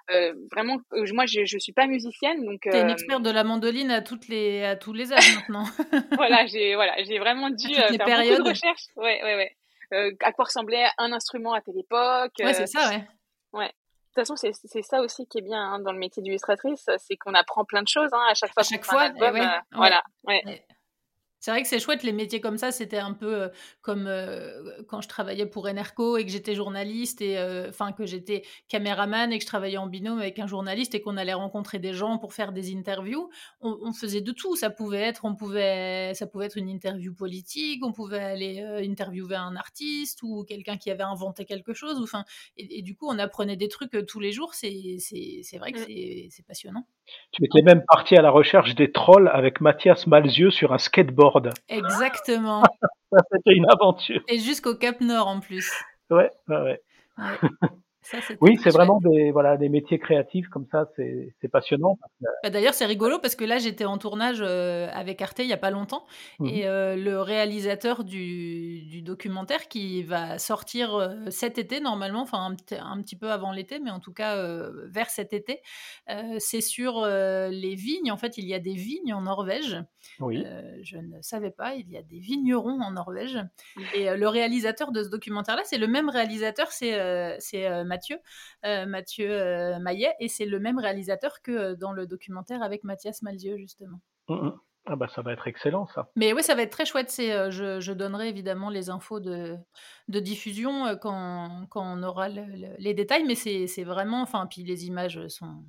Euh, 0.09 0.33
vraiment, 0.51 0.77
euh, 0.93 1.05
moi, 1.13 1.25
je, 1.25 1.45
je 1.45 1.57
suis 1.57 1.73
pas 1.73 1.87
musicienne, 1.87 2.43
donc. 2.43 2.61
T'es 2.61 2.81
une 2.81 2.89
euh, 2.89 2.93
experte 2.93 3.23
de 3.23 3.29
la 3.29 3.43
mandoline 3.43 3.91
à 3.91 4.01
toutes 4.01 4.27
les 4.27 4.63
à 4.63 4.75
tous 4.75 4.93
les 4.93 5.13
âges 5.13 5.35
maintenant. 5.35 5.63
voilà, 6.17 6.45
j'ai 6.47 6.75
voilà, 6.75 7.01
j'ai 7.03 7.19
vraiment 7.19 7.49
dû 7.49 7.73
faire 7.73 7.89
périodes. 8.05 8.37
beaucoup 8.37 8.43
de 8.43 8.49
recherches. 8.49 8.87
Ouais, 8.95 9.23
ouais, 9.23 9.35
ouais. 9.35 9.55
À 9.91 10.31
quoi 10.31 10.45
ressemblait 10.45 10.85
un 10.97 11.11
instrument 11.11 11.53
à 11.53 11.61
telle 11.61 11.77
époque. 11.77 12.33
Ouais, 12.39 12.53
c'est 12.53 12.67
ça, 12.67 12.89
ouais. 12.89 13.07
Ouais. 13.53 13.67
De 13.67 14.21
toute 14.21 14.27
façon, 14.27 14.35
c'est 14.35 14.81
ça 14.81 14.99
aussi 15.01 15.25
qui 15.27 15.37
est 15.37 15.41
bien 15.41 15.61
hein, 15.61 15.79
dans 15.79 15.93
le 15.93 15.97
métier 15.97 16.21
d'illustratrice, 16.21 16.89
c'est 16.97 17.15
qu'on 17.15 17.33
apprend 17.33 17.63
plein 17.63 17.81
de 17.81 17.87
choses 17.87 18.09
hein, 18.11 18.25
à 18.29 18.33
chaque 18.33 18.53
fois. 18.53 18.61
À 18.61 18.65
chaque 18.65 18.85
fois, 18.85 19.05
eh 19.05 19.23
album, 19.23 19.49
voilà. 19.71 20.03
Ouais. 20.25 20.65
C'est 21.41 21.49
vrai 21.49 21.63
que 21.63 21.67
c'est 21.67 21.79
chouette, 21.79 22.03
les 22.03 22.11
métiers 22.11 22.39
comme 22.39 22.59
ça, 22.59 22.71
c'était 22.71 22.99
un 22.99 23.13
peu 23.13 23.33
euh, 23.33 23.47
comme 23.81 24.05
euh, 24.05 24.61
quand 24.87 25.01
je 25.01 25.07
travaillais 25.07 25.47
pour 25.47 25.65
Enerco 25.65 26.17
et 26.17 26.23
que 26.23 26.31
j'étais 26.31 26.53
journaliste, 26.53 27.19
et 27.19 27.39
euh, 27.39 27.69
enfin 27.69 27.93
que 27.93 28.05
j'étais 28.05 28.43
caméraman 28.69 29.33
et 29.33 29.39
que 29.39 29.41
je 29.41 29.47
travaillais 29.47 29.77
en 29.77 29.87
binôme 29.87 30.19
avec 30.19 30.37
un 30.37 30.45
journaliste 30.45 30.93
et 30.93 31.01
qu'on 31.01 31.17
allait 31.17 31.33
rencontrer 31.33 31.79
des 31.79 31.93
gens 31.93 32.19
pour 32.19 32.35
faire 32.35 32.51
des 32.51 32.71
interviews. 32.75 33.31
On, 33.59 33.91
faisait 33.91 34.21
de 34.21 34.31
tout. 34.31 34.55
Ça 34.55 34.69
pouvait 34.69 35.01
être, 35.01 35.25
on 35.25 35.35
pouvait, 35.35 36.13
ça 36.13 36.27
pouvait 36.27 36.45
être 36.45 36.57
une 36.57 36.69
interview 36.69 37.11
politique, 37.11 37.83
on 37.83 37.91
pouvait 37.91 38.19
aller 38.19 38.61
interviewer 38.87 39.35
un 39.35 39.55
artiste 39.55 40.21
ou 40.21 40.43
quelqu'un 40.43 40.77
qui 40.77 40.91
avait 40.91 41.03
inventé 41.03 41.45
quelque 41.45 41.73
chose. 41.73 41.99
Enfin, 42.01 42.23
et, 42.55 42.83
du 42.83 42.95
coup, 42.95 43.07
on 43.09 43.17
apprenait 43.17 43.57
des 43.57 43.67
trucs 43.67 44.05
tous 44.07 44.19
les 44.19 44.31
jours. 44.31 44.53
C'est 44.53 44.69
vrai 45.57 45.71
que 45.71 45.79
mmh. 45.79 46.29
c'est 46.29 46.45
passionnant. 46.45 46.85
Tu 47.31 47.43
étais 47.43 47.61
même 47.63 47.83
parti 47.87 48.15
à 48.15 48.21
la 48.21 48.29
recherche 48.29 48.75
des 48.75 48.91
trolls 48.91 49.29
avec 49.33 49.59
Mathias 49.59 50.07
Malzieux 50.07 50.51
sur 50.51 50.71
un 50.71 50.77
skateboard 50.77 51.30
Exactement. 51.69 52.63
C'était 53.31 53.53
une 53.53 53.69
aventure. 53.69 54.21
Et 54.27 54.39
jusqu'au 54.39 54.75
Cap 54.75 55.01
Nord 55.01 55.27
en 55.27 55.39
plus. 55.39 55.71
Ouais, 56.09 56.29
ouais, 56.47 56.61
ouais. 56.61 56.81
oui, 58.41 58.57
c'est 58.63 58.71
vraiment 58.71 58.99
des, 58.99 59.31
voilà, 59.31 59.57
des 59.57 59.69
métiers 59.69 59.99
créatifs 59.99 60.47
comme 60.49 60.65
ça, 60.71 60.89
c'est 60.95 61.47
passionnant. 61.51 61.97
Bah, 62.43 62.49
d'ailleurs, 62.49 62.73
c'est 62.73 62.85
rigolo 62.85 63.19
parce 63.19 63.35
que 63.35 63.45
là, 63.45 63.57
j'étais 63.57 63.85
en 63.85 63.97
tournage 63.97 64.39
euh, 64.41 64.89
avec 64.91 65.21
Arte 65.21 65.39
il 65.39 65.47
n'y 65.47 65.53
a 65.53 65.57
pas 65.57 65.71
longtemps 65.71 66.05
mmh 66.39 66.47
et 66.47 66.67
euh, 66.67 66.95
le 66.95 67.21
réalisateur 67.21 68.03
du, 68.03 68.81
du, 68.81 69.01
documentaire 69.01 69.67
qui 69.67 70.03
va 70.03 70.37
sortir 70.37 70.95
euh, 70.95 71.15
cet 71.29 71.57
été 71.57 71.79
normalement, 71.79 72.21
enfin 72.21 72.39
un, 72.39 72.75
un, 72.77 73.01
petit 73.01 73.15
peu 73.15 73.31
avant 73.31 73.51
l'été, 73.51 73.79
mais 73.79 73.91
en 73.91 73.99
tout 73.99 74.13
cas 74.13 74.35
vers 74.85 75.09
cet 75.09 75.33
été, 75.33 75.61
c'est 76.39 76.61
sur 76.61 77.05
les 77.05 77.75
vignes. 77.75 78.11
En 78.11 78.17
fait, 78.17 78.37
il 78.37 78.45
y 78.45 78.53
a 78.53 78.59
des 78.59 78.73
vignes 78.73 79.13
en 79.13 79.21
Norvège. 79.21 79.77
Oui. 80.19 80.43
je 80.81 80.97
ne 80.97 81.21
savais 81.21 81.51
pas, 81.51 81.75
il 81.75 81.89
y 81.89 81.97
a 81.97 82.01
des 82.01 82.19
vignerons 82.19 82.81
en 82.81 82.91
Norvège. 82.91 83.39
Et 83.93 84.09
le 84.15 84.27
réalisateur 84.27 84.91
de 84.91 85.03
ce 85.03 85.09
documentaire-là, 85.09 85.61
c'est 85.65 85.77
le 85.77 85.87
même 85.87 86.09
réalisateur, 86.09 86.71
c'est 86.71 86.91
Mathieu, 87.91 88.19
euh, 88.65 88.85
Mathieu 88.85 89.29
euh, 89.29 89.79
Maillet, 89.79 90.13
et 90.21 90.29
c'est 90.29 90.45
le 90.45 90.59
même 90.61 90.79
réalisateur 90.79 91.41
que 91.41 91.51
euh, 91.51 91.75
dans 91.75 91.91
le 91.91 92.07
documentaire 92.07 92.63
avec 92.63 92.85
Mathias 92.85 93.21
Malzieu, 93.21 93.57
justement. 93.57 93.99
Mmh, 94.29 94.35
mmh. 94.35 94.59
Ah 94.85 94.95
bah 94.95 95.07
ça 95.13 95.21
va 95.21 95.33
être 95.33 95.45
excellent 95.45 95.85
ça. 95.87 96.09
Mais 96.15 96.31
oui, 96.33 96.41
ça 96.41 96.55
va 96.55 96.63
être 96.63 96.71
très 96.71 96.85
chouette. 96.85 97.09
C'est, 97.09 97.51
je, 97.51 97.91
donnerai 97.91 98.29
évidemment 98.29 98.69
les 98.69 98.89
infos 98.89 99.19
de, 99.19 99.57
de 100.07 100.19
diffusion 100.19 100.97
quand, 100.99 101.67
quand, 101.69 101.83
on 101.83 102.01
aura 102.01 102.29
les 102.29 102.93
détails, 102.93 103.25
mais 103.25 103.35
c'est, 103.35 103.83
vraiment, 103.83 104.21
enfin, 104.21 104.47
puis 104.47 104.63
les 104.63 104.87
images 104.87 105.27
sont, 105.27 105.63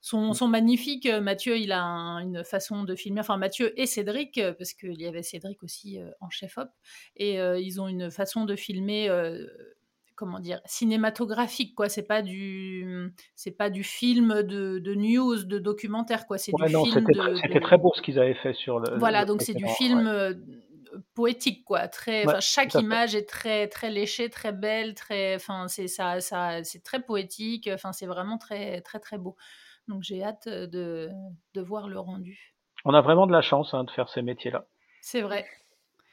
sont, 0.00 0.30
mmh. 0.30 0.34
sont 0.34 0.48
magnifiques. 0.48 1.06
Mathieu, 1.06 1.58
il 1.58 1.72
a 1.72 1.82
une 1.82 2.44
façon 2.44 2.84
de 2.84 2.94
filmer, 2.94 3.20
enfin 3.20 3.36
Mathieu 3.36 3.78
et 3.78 3.84
Cédric, 3.84 4.40
parce 4.56 4.72
qu'il 4.72 4.98
y 5.02 5.06
avait 5.06 5.22
Cédric 5.22 5.62
aussi 5.62 5.98
en 6.20 6.30
chef-op, 6.30 6.70
et 7.16 7.34
ils 7.34 7.78
ont 7.78 7.88
une 7.88 8.10
façon 8.10 8.46
de 8.46 8.56
filmer 8.56 9.10
comment 10.14 10.38
dire 10.38 10.60
cinématographique 10.64 11.74
quoi. 11.74 11.88
C'est 11.88 12.06
pas 12.06 12.22
du 12.22 13.12
c'est 13.34 13.56
pas 13.56 13.70
du 13.70 13.82
film 13.82 14.42
de, 14.42 14.78
de 14.78 14.94
news 14.94 15.44
de 15.44 15.58
documentaire 15.58 16.26
quoi. 16.26 16.38
C'est 16.38 16.52
du 16.52 16.66
film 16.66 17.06
c'était 17.42 17.60
très 17.60 17.78
beau 17.78 17.92
ce 17.94 18.02
qu'ils 18.02 18.18
avaient 18.18 18.34
fait 18.34 18.54
sur 18.54 18.78
le 18.78 18.98
voilà 18.98 19.24
donc 19.24 19.42
c'est 19.42 19.54
du 19.54 19.66
film 19.66 20.06
euh, 20.06 20.34
poétique 21.14 21.64
quoi. 21.64 21.88
Très 21.88 22.24
chaque 22.40 22.74
image 22.74 23.14
est 23.14 23.28
très 23.28 23.68
très 23.68 23.90
léchée 23.90 24.30
très 24.30 24.52
belle 24.52 24.94
très 24.94 25.34
enfin 25.34 25.68
c'est 25.68 25.88
ça 25.88 26.20
ça 26.20 26.62
c'est 26.62 26.82
très 26.82 27.00
poétique 27.00 27.68
enfin 27.72 27.92
c'est 27.92 28.06
vraiment 28.06 28.38
très 28.38 28.80
très 28.82 29.00
très 29.00 29.18
beau. 29.18 29.36
Donc 29.88 30.02
j'ai 30.02 30.22
hâte 30.22 30.48
de, 30.48 31.10
de 31.52 31.60
voir 31.60 31.88
le 31.88 31.98
rendu. 31.98 32.54
On 32.86 32.94
a 32.94 33.00
vraiment 33.02 33.26
de 33.26 33.32
la 33.32 33.42
chance 33.42 33.74
hein, 33.74 33.84
de 33.84 33.90
faire 33.90 34.08
ces 34.08 34.22
métiers 34.22 34.50
là 34.50 34.66
c'est 35.00 35.20
vrai. 35.20 35.44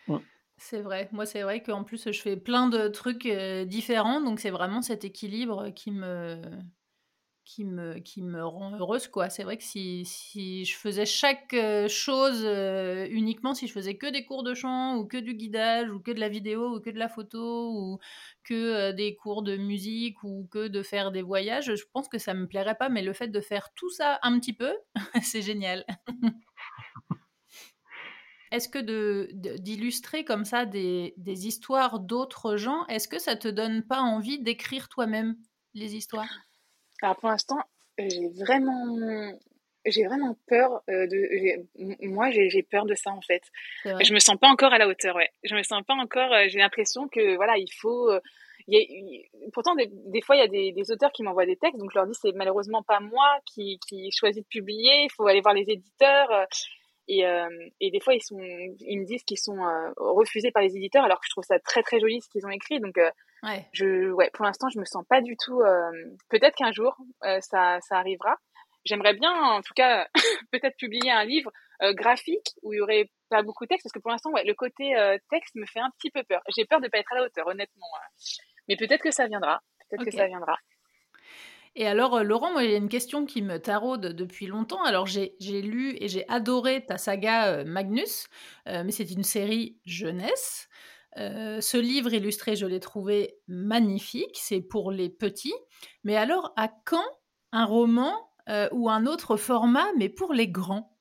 Mmh. 0.08 0.18
C'est 0.64 0.82
vrai. 0.82 1.10
Moi, 1.12 1.26
c'est 1.26 1.42
vrai 1.42 1.64
qu'en 1.64 1.84
plus, 1.84 2.12
je 2.12 2.22
fais 2.22 2.38
plein 2.38 2.68
de 2.70 2.88
trucs 2.88 3.26
euh, 3.26 3.66
différents, 3.66 4.22
donc 4.22 4.40
c'est 4.40 4.52
vraiment 4.52 4.84
cet 4.84 5.04
équilibre 5.04 5.70
qui 5.72 5.90
me, 5.90 6.40
qui 7.44 7.66
me, 7.66 8.46
rend 8.46 8.78
heureuse. 8.78 9.10
C'est 9.30 9.44
vrai 9.44 9.58
que 9.58 9.64
si, 9.64 10.06
si 10.06 10.64
je 10.66 10.78
faisais 10.78 11.08
chaque 11.08 11.56
euh, 11.56 11.88
chose 11.88 12.44
euh, 12.46 13.08
uniquement, 13.10 13.56
si 13.56 13.68
je 13.68 13.74
faisais 13.74 13.98
que 13.98 14.06
des 14.06 14.24
cours 14.24 14.44
de 14.44 14.54
chant, 14.54 14.98
ou 14.98 15.06
que 15.08 15.18
du 15.18 15.34
guidage, 15.34 15.90
ou 15.90 16.00
que 16.00 16.12
de 16.12 16.20
la 16.20 16.30
vidéo, 16.30 16.76
ou 16.76 16.80
que 16.80 16.92
de 16.92 17.00
la 17.00 17.10
photo, 17.10 17.72
ou 17.74 18.00
que 18.44 18.92
des 18.92 19.16
cours 19.16 19.42
de 19.42 19.58
musique, 19.58 20.24
ou 20.24 20.48
que 20.52 20.68
de 20.68 20.84
faire 20.84 21.12
des 21.12 21.24
voyages, 21.24 21.74
je 21.76 21.84
pense 21.92 22.08
que 22.08 22.20
ça 22.20 22.36
me 22.36 22.48
plairait 22.48 22.76
pas, 22.76 22.90
mais 22.90 23.02
le 23.02 23.14
fait 23.14 23.30
de 23.30 23.42
faire 23.42 23.70
tout 23.76 23.90
ça 23.90 24.20
un 24.22 24.40
petit 24.40 24.54
peu, 24.54 24.74
c'est 25.24 25.42
génial. 25.42 25.86
est-ce 28.52 28.68
que 28.70 28.80
d'illustrer 29.58 30.26
comme 30.26 30.46
ça 30.46 30.66
des, 30.66 31.14
histoires 31.26 32.00
d'autres 32.00 32.58
gens, 32.58 32.86
est-ce 32.88 33.08
que 33.08 33.20
ça 33.20 33.36
te 33.36 33.48
donne 33.48 33.84
pas 33.84 34.00
envie 34.00 34.40
d'écrire 34.40 34.90
toi-même 34.90 35.36
les 35.74 35.96
histoires? 35.96 36.30
Alors 37.02 37.18
pour 37.18 37.30
l'instant, 37.30 37.58
j'ai 37.98 38.30
vraiment 38.30 39.34
j'ai 39.86 40.06
vraiment 40.06 40.38
peur 40.48 40.84
euh, 40.90 41.08
de 41.08 42.08
moi 42.08 42.30
j'ai 42.30 42.64
peur 42.64 42.86
de 42.86 42.94
ça 42.94 43.12
en 43.12 43.22
fait. 43.22 43.42
Je 43.86 44.14
me 44.14 44.20
sens 44.20 44.38
pas 44.38 44.48
encore 44.48 44.74
à 44.74 44.78
la 44.78 44.88
hauteur 44.88 45.16
ouais. 45.16 45.30
Je 45.44 45.56
me 45.56 45.64
sens 45.64 45.82
pas 45.88 45.96
encore 45.96 46.32
euh, 46.32 46.46
j'ai 46.48 46.60
l'impression 46.60 47.08
que 47.08 47.36
voilà 47.36 47.58
il 47.58 47.72
faut 47.80 48.12
euh, 48.12 48.20
pourtant 49.54 49.74
des, 49.76 50.22
fois 50.22 50.36
il 50.36 50.40
y 50.40 50.70
a 50.70 50.72
des, 50.72 50.92
auteurs 50.92 51.12
qui 51.12 51.24
m'envoient 51.24 51.48
des 51.48 51.56
textes 51.56 51.80
donc 51.80 51.90
je 51.92 51.98
leur 51.98 52.06
dis 52.06 52.14
c'est 52.22 52.32
malheureusement 52.34 52.84
pas 52.84 53.00
moi 53.00 53.40
qui 53.46 53.80
qui 53.88 54.12
choisit 54.12 54.44
de 54.44 54.48
publier 54.48 55.06
il 55.06 55.10
faut 55.16 55.26
aller 55.26 55.42
voir 55.42 55.56
les 55.56 55.68
éditeurs 55.68 56.48
et, 57.20 57.26
et 57.80 57.92
des 57.92 58.00
fois 58.00 58.14
ils 58.14 58.22
sont 58.22 58.40
ils 58.40 59.00
me 59.00 59.06
disent 59.06 59.24
qu'ils 59.24 59.40
sont 59.40 59.60
refusés 59.98 60.52
par 60.52 60.64
les 60.64 60.76
éditeurs 60.76 61.04
alors 61.04 61.20
que 61.20 61.26
je 61.26 61.32
trouve 61.32 61.44
ça 61.44 61.60
très 61.60 61.84
très 61.84 62.00
joli 62.00 62.22
ce 62.22 62.30
qu'ils 62.30 62.46
ont 62.46 62.52
écrit 62.52 62.80
donc 62.80 62.98
ouais. 63.44 63.68
je 63.74 64.12
ouais 64.12 64.30
pour 64.34 64.46
l'instant 64.46 64.70
je 64.70 64.80
me 64.80 64.86
sens 64.86 65.04
pas 65.10 65.22
du 65.22 65.36
tout 65.38 65.62
peut-être 66.30 66.56
qu'un 66.56 66.72
jour 66.72 66.96
ça 67.42 67.80
ça 67.82 67.98
arrivera 67.98 68.38
j'aimerais 68.86 69.14
bien, 69.14 69.32
en 69.32 69.62
tout 69.62 69.74
cas, 69.76 70.08
peut-être 70.52 70.78
publier 70.78 71.12
un 71.12 71.24
livre 71.24 71.52
euh, 71.82 71.94
graphique 71.94 72.56
où 72.62 72.74
il 72.74 72.78
y 72.78 72.82
aurait 72.82 73.10
pas 73.30 73.44
beaucoup 73.44 73.66
de 73.66 73.70
texte, 73.70 73.86
parce 73.86 73.94
que 73.94 74.00
pour 74.00 74.12
l'instant, 74.12 74.32
ouais, 74.32 74.44
le 74.44 74.54
côté 74.54 74.96
euh, 74.96 75.18
texte 75.30 75.56
me 75.56 75.66
fait 75.66 75.80
un 75.80 75.90
petit 75.98 76.12
peu 76.12 76.24
peur. 76.24 76.42
J'ai 76.56 76.66
peur 76.66 76.82
de 76.82 76.88
pas 76.88 77.00
être 77.00 77.12
à 77.14 77.16
la 77.16 77.24
hauteur, 77.24 77.48
honnêtement. 77.48 77.88
Mais 78.68 78.76
peut-être 78.76 79.02
que 79.02 79.12
ça 79.12 79.28
viendra. 79.28 79.62
Peut-être 79.90 80.06
que 80.06 80.12
ça 80.12 80.28
viendra. 80.28 80.58
Et 81.76 81.88
alors, 81.88 82.16
euh, 82.16 82.24
Laurent, 82.24 82.52
moi, 82.52 82.64
il 82.64 82.72
y 82.72 82.74
a 82.74 82.78
une 82.78 82.90
question 82.90 83.26
qui 83.26 83.42
me 83.42 83.58
taraude 83.58 84.08
depuis 84.08 84.48
longtemps. 84.48 84.84
Alors, 84.84 85.06
j'ai 85.08 85.36
lu 85.40 85.96
et 86.00 86.08
j'ai 86.08 86.28
adoré 86.28 86.86
ta 86.86 86.98
saga 86.98 87.64
Magnus, 87.64 88.28
mais 88.66 88.92
c'est 88.92 89.12
une 89.12 89.24
série 89.24 89.78
jeunesse. 89.86 90.70
ce 91.16 91.78
livre 91.80 92.14
illustré, 92.14 92.56
je 92.56 92.66
l'ai 92.66 92.80
trouvé 92.80 93.36
magnifique. 93.48 94.38
C'est 94.38 94.62
pour 94.62 94.92
les 94.92 95.10
petits. 95.10 95.54
Mais 96.04 96.18
alors, 96.18 96.54
à 96.58 96.70
quand 96.86 97.06
un 97.52 97.66
roman 97.66 98.14
euh, 98.50 98.68
ou 98.72 98.90
un 98.90 99.06
autre 99.06 99.38
format, 99.38 99.86
mais 99.98 100.10
pour 100.10 100.34
les 100.34 100.48
grands? 100.48 100.98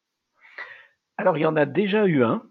Alors, 1.16 1.36
il 1.36 1.40
y 1.40 1.46
en 1.46 1.56
a 1.56 1.66
déjà 1.66 2.06
eu 2.06 2.22
un. 2.22 2.42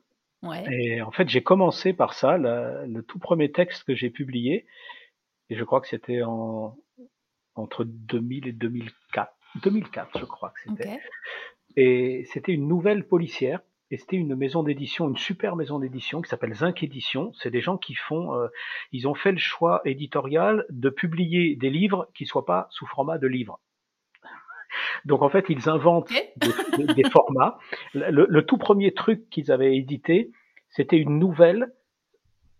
Et 0.71 1.01
en 1.01 1.11
fait, 1.11 1.27
j'ai 1.27 1.43
commencé 1.43 1.91
par 1.91 2.13
ça, 2.13 2.37
le 2.37 3.01
tout 3.01 3.19
premier 3.19 3.51
texte 3.51 3.83
que 3.83 3.93
j'ai 3.93 4.09
publié, 4.09 4.65
et 5.49 5.57
je 5.57 5.63
crois 5.65 5.81
que 5.81 5.87
c'était 5.87 6.23
en, 6.23 6.77
entre 7.59 7.83
2000 7.83 8.47
et 8.47 8.51
2004. 8.51 9.33
2004, 9.63 10.19
je 10.19 10.25
crois 10.25 10.49
que 10.49 10.59
c'était. 10.71 10.99
Et 11.75 12.25
c'était 12.31 12.51
une 12.51 12.67
nouvelle 12.67 13.07
policière. 13.07 13.61
Et 13.91 13.97
c'était 13.97 14.17
une 14.17 14.35
maison 14.35 14.61
d'édition, 14.61 15.09
une 15.09 15.17
super 15.17 15.55
maison 15.55 15.79
d'édition 15.79 16.21
qui 16.21 16.29
s'appelle 16.29 16.53
Zinc 16.53 16.83
Édition. 16.83 17.31
C'est 17.33 17.49
des 17.49 17.61
gens 17.61 17.77
qui 17.77 17.95
font, 17.95 18.35
euh, 18.35 18.47
ils 18.91 19.07
ont 19.07 19.15
fait 19.15 19.31
le 19.31 19.39
choix 19.39 19.81
éditorial 19.83 20.65
de 20.69 20.89
publier 20.89 21.55
des 21.55 21.71
livres 21.71 22.07
qui 22.13 22.27
soient 22.27 22.45
pas 22.45 22.67
sous 22.69 22.85
format 22.85 23.17
de 23.17 23.25
livres. 23.25 23.59
Donc 25.05 25.23
en 25.23 25.29
fait, 25.29 25.45
ils 25.49 25.69
inventent 25.69 26.11
des, 26.37 27.03
formats. 27.09 27.57
Le, 27.93 28.41
tout 28.41 28.57
premier 28.57 28.93
truc 28.93 29.27
qu'ils 29.31 29.51
avaient 29.51 29.75
édité, 29.75 30.31
c'était 30.69 30.97
une 30.97 31.17
nouvelle 31.17 31.73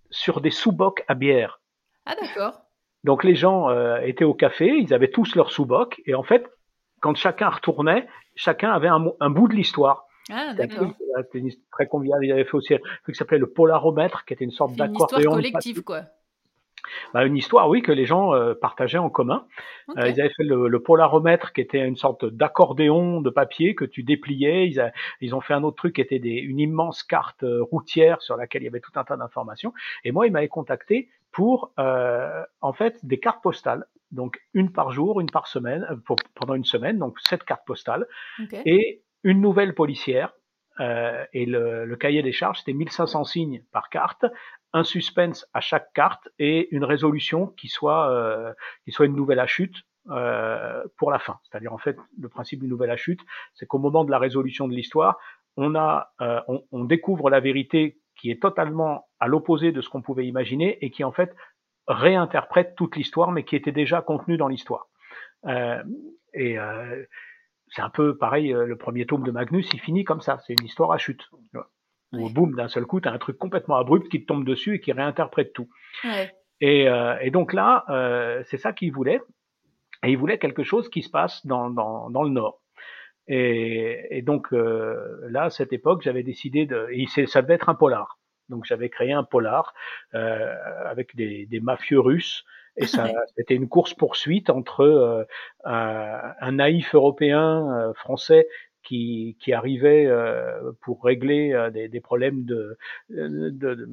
sur 0.10 0.42
des 0.42 0.50
sous-bocs 0.50 1.04
à 1.08 1.14
bière. 1.14 1.62
Ah 2.08 2.16
d'accord. 2.20 2.62
Donc 3.04 3.24
les 3.24 3.36
gens 3.36 3.70
euh, 3.70 4.00
étaient 4.02 4.26
au 4.26 4.34
café, 4.34 4.78
ils 4.78 4.94
avaient 4.94 5.10
tous 5.10 5.36
leurs 5.36 5.52
sous-bocs, 5.52 6.02
et 6.06 6.16
en 6.16 6.24
fait, 6.24 6.50
quand 7.02 7.16
chacun 7.16 7.50
retournait, 7.50 8.08
chacun 8.36 8.72
avait 8.72 8.90
un, 8.90 9.30
bout 9.30 9.48
de 9.48 9.56
l'histoire. 9.56 10.06
Ah, 10.32 10.54
d'accord. 10.54 10.92
C'était 11.32 11.48
très 11.72 11.88
convivial. 11.88 12.20
Ils 12.24 12.32
avaient 12.32 12.44
fait 12.44 12.56
aussi 12.56 12.74
un 12.74 12.80
truc 13.04 13.16
qui 13.16 13.18
s'appelait 13.18 13.38
le 13.38 13.50
polaromètre, 13.50 14.26
qui 14.26 14.34
était 14.34 14.46
une 14.46 14.52
sorte 14.52 14.76
d'accordéon. 14.76 15.18
Une 15.18 15.22
histoire 15.22 15.36
collective, 15.36 15.84
quoi. 15.84 16.04
Bah, 17.14 17.26
une 17.26 17.38
histoire, 17.38 17.70
oui, 17.70 17.82
que 17.82 17.92
les 17.92 18.06
gens 18.06 18.34
euh, 18.34 18.54
partageaient 18.54 18.98
en 19.00 19.10
commun. 19.10 19.46
Euh, 19.98 20.10
ils 20.10 20.20
avaient 20.20 20.30
fait 20.30 20.44
le, 20.44 20.68
le, 20.68 20.82
polaromètre, 20.82 21.54
qui 21.54 21.62
était 21.62 21.86
une 21.86 21.96
sorte 21.96 22.26
d'accordéon 22.26 23.22
de 23.22 23.30
papier 23.30 23.76
que 23.76 23.86
tu 23.86 24.04
dépliais. 24.04 24.68
Ils, 24.68 24.92
ils, 25.22 25.36
ont 25.36 25.42
fait 25.42 25.54
un 25.54 25.64
autre 25.64 25.78
truc 25.78 25.96
qui 25.96 26.02
était 26.02 26.20
des, 26.20 26.30
une 26.30 26.60
immense 26.60 27.04
carte 27.04 27.44
euh, 27.44 27.64
routière 27.64 28.22
sur 28.22 28.38
laquelle 28.38 28.62
il 28.62 28.66
y 28.66 28.70
avait 28.70 28.80
tout 28.80 28.92
un 28.96 29.04
tas 29.04 29.18
d'informations. 29.18 29.74
Et 30.04 30.12
moi, 30.12 30.28
ils 30.28 30.32
m'avaient 30.32 30.48
contacté 30.48 31.10
pour, 31.32 31.74
en 31.78 32.74
fait, 32.74 33.04
des 33.04 33.20
cartes 33.20 33.42
postales. 33.44 33.86
Donc 34.12 34.40
une 34.54 34.72
par 34.72 34.92
jour, 34.92 35.22
une 35.22 35.30
par 35.30 35.48
semaine, 35.48 35.86
pour, 36.06 36.18
pendant 36.34 36.56
une 36.56 36.66
semaine, 36.66 36.98
donc 36.98 37.20
sept 37.20 37.44
cartes 37.44 37.66
postales, 37.66 38.08
et 38.66 39.04
une 39.24 39.42
nouvelle 39.42 39.76
policière 39.76 40.34
euh, 40.80 41.26
et 41.34 41.46
le, 41.46 41.86
le, 41.86 41.96
cahier 41.98 42.24
des 42.24 42.32
charges, 42.32 42.60
c'était 42.60 42.74
1500 42.74 43.26
signes 43.26 43.64
par 43.72 43.90
carte, 43.90 44.26
un 44.74 44.84
suspense 44.84 45.46
à 45.54 45.62
chaque 45.62 45.92
carte 45.94 46.30
et 46.40 46.74
une 46.74 46.84
résolution 46.84 47.48
qui 47.48 47.68
soit, 47.68 48.10
euh, 48.12 48.54
qui 48.86 48.92
soit 48.92 49.06
une 49.06 49.16
nouvelle 49.16 49.40
à 49.40 49.48
chute 49.48 49.76
euh, 50.10 50.84
pour 50.98 51.12
la 51.12 51.20
fin. 51.20 51.40
C'est-à-dire 51.44 51.74
en 51.74 51.78
fait, 51.78 51.98
le 52.18 52.30
principe 52.30 52.62
d'une 52.62 52.70
nouvelle 52.70 52.92
à 52.92 52.98
chute, 52.98 53.22
c'est 53.56 53.66
qu'au 53.66 53.80
moment 53.80 54.06
de 54.06 54.12
la 54.12 54.20
résolution 54.20 54.68
de 54.68 54.74
l'histoire, 54.74 55.18
on, 55.58 55.76
a, 55.76 56.14
euh, 56.22 56.40
on, 56.48 56.64
on 56.72 56.86
découvre 56.86 57.30
la 57.30 57.42
vérité 57.42 58.00
qui 58.20 58.32
est 58.32 58.42
totalement 58.42 59.08
à 59.20 59.28
l'opposé 59.28 59.72
de 59.72 59.82
ce 59.82 59.90
qu'on 59.90 60.02
pouvait 60.02 60.28
imaginer 60.28 60.84
et 60.84 60.92
qui 60.92 61.04
en 61.04 61.12
fait 61.12 61.36
réinterprète 61.88 62.76
toute 62.76 62.96
l'histoire, 62.96 63.32
mais 63.32 63.44
qui 63.44 63.56
était 63.56 63.72
déjà 63.72 64.02
contenue 64.02 64.38
dans 64.38 64.48
l'histoire. 64.48 64.88
Euh, 65.46 65.82
et 66.34 66.60
euh, 66.60 67.04
c'est 67.70 67.82
un 67.82 67.90
peu 67.90 68.18
pareil, 68.18 68.54
euh, 68.54 68.66
le 68.66 68.78
premier 68.78 69.06
tome 69.06 69.24
de 69.24 69.32
Magnus, 69.32 69.70
il 69.74 69.80
finit 69.80 70.04
comme 70.04 70.22
ça, 70.22 70.40
c'est 70.46 70.54
une 70.54 70.66
histoire 70.66 70.92
à 70.92 70.98
chute. 70.98 71.30
Où 72.12 72.28
boum, 72.30 72.56
d'un 72.56 72.68
seul 72.68 72.86
coup, 72.86 73.00
tu 73.00 73.08
as 73.08 73.12
un 73.12 73.20
truc 73.20 73.38
complètement 73.38 73.76
abrupt 73.76 74.10
qui 74.10 74.22
te 74.22 74.26
tombe 74.26 74.44
dessus 74.44 74.76
et 74.76 74.80
qui 74.80 74.92
réinterprète 74.92 75.54
tout. 75.54 75.70
Ouais. 76.04 76.34
Et, 76.60 76.90
euh, 76.90 77.18
et, 77.22 77.30
donc 77.30 77.54
là, 77.54 77.86
euh, 77.90 78.44
c'est 78.48 78.58
ça 78.58 78.74
qu'il 78.74 78.92
voulait. 78.92 79.22
Et 80.04 80.12
il 80.12 80.18
voulait 80.18 80.40
quelque 80.40 80.64
chose 80.64 80.90
qui 80.90 81.04
se 81.04 81.10
passe 81.10 81.46
dans, 81.46 81.70
dans, 81.70 82.10
dans 82.10 82.24
le 82.24 82.30
Nord. 82.30 82.59
Et, 83.30 84.18
et 84.18 84.22
donc 84.22 84.52
euh, 84.52 85.20
là, 85.30 85.44
à 85.46 85.50
cette 85.50 85.72
époque, 85.72 86.02
j'avais 86.02 86.24
décidé 86.24 86.66
de... 86.66 86.88
Et 86.92 87.08
ça 87.28 87.42
devait 87.42 87.54
être 87.54 87.70
un 87.70 87.76
polar. 87.76 88.20
Donc 88.50 88.66
j'avais 88.66 88.90
créé 88.90 89.14
un 89.14 89.24
polar 89.24 89.74
euh, 90.14 90.56
avec 90.86 91.16
des, 91.16 91.46
des 91.46 91.60
mafieux 91.62 92.00
russes 92.00 92.44
et 92.80 92.88
ça, 92.88 93.08
c'était 93.38 93.56
une 93.56 93.68
course 93.68 93.94
poursuite 93.94 94.50
entre 94.50 94.82
euh, 94.82 95.24
un, 95.66 96.34
un, 96.40 96.52
naïf 96.54 96.96
européen 96.96 97.68
euh, 97.72 97.94
français 97.94 98.48
qui, 98.84 99.38
qui 99.40 99.54
arrivait 99.54 100.06
euh, 100.06 100.72
pour 100.82 101.04
régler 101.04 101.70
des, 101.74 101.90
des, 101.90 102.00
problèmes 102.00 102.46
de, 102.46 102.78
de, 103.10 103.50
de, 103.50 103.90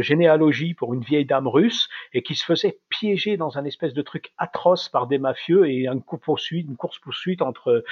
généalogie 0.00 0.74
pour 0.74 0.94
une 0.94 1.02
vieille 1.02 1.24
dame 1.24 1.48
russe 1.48 1.88
et 2.12 2.22
qui 2.22 2.34
se 2.34 2.44
faisait 2.44 2.78
piéger 2.88 3.36
dans 3.36 3.58
un 3.58 3.64
espèce 3.64 3.94
de 3.94 4.02
truc 4.02 4.32
atroce 4.38 4.88
par 4.88 5.06
des 5.06 5.18
mafieux 5.18 5.68
et 5.68 5.86
une 5.86 6.02
course 6.02 6.22
poursuite, 6.22 6.66
une 6.68 6.76
course 6.76 6.98
poursuite 6.98 7.42
entre 7.42 7.84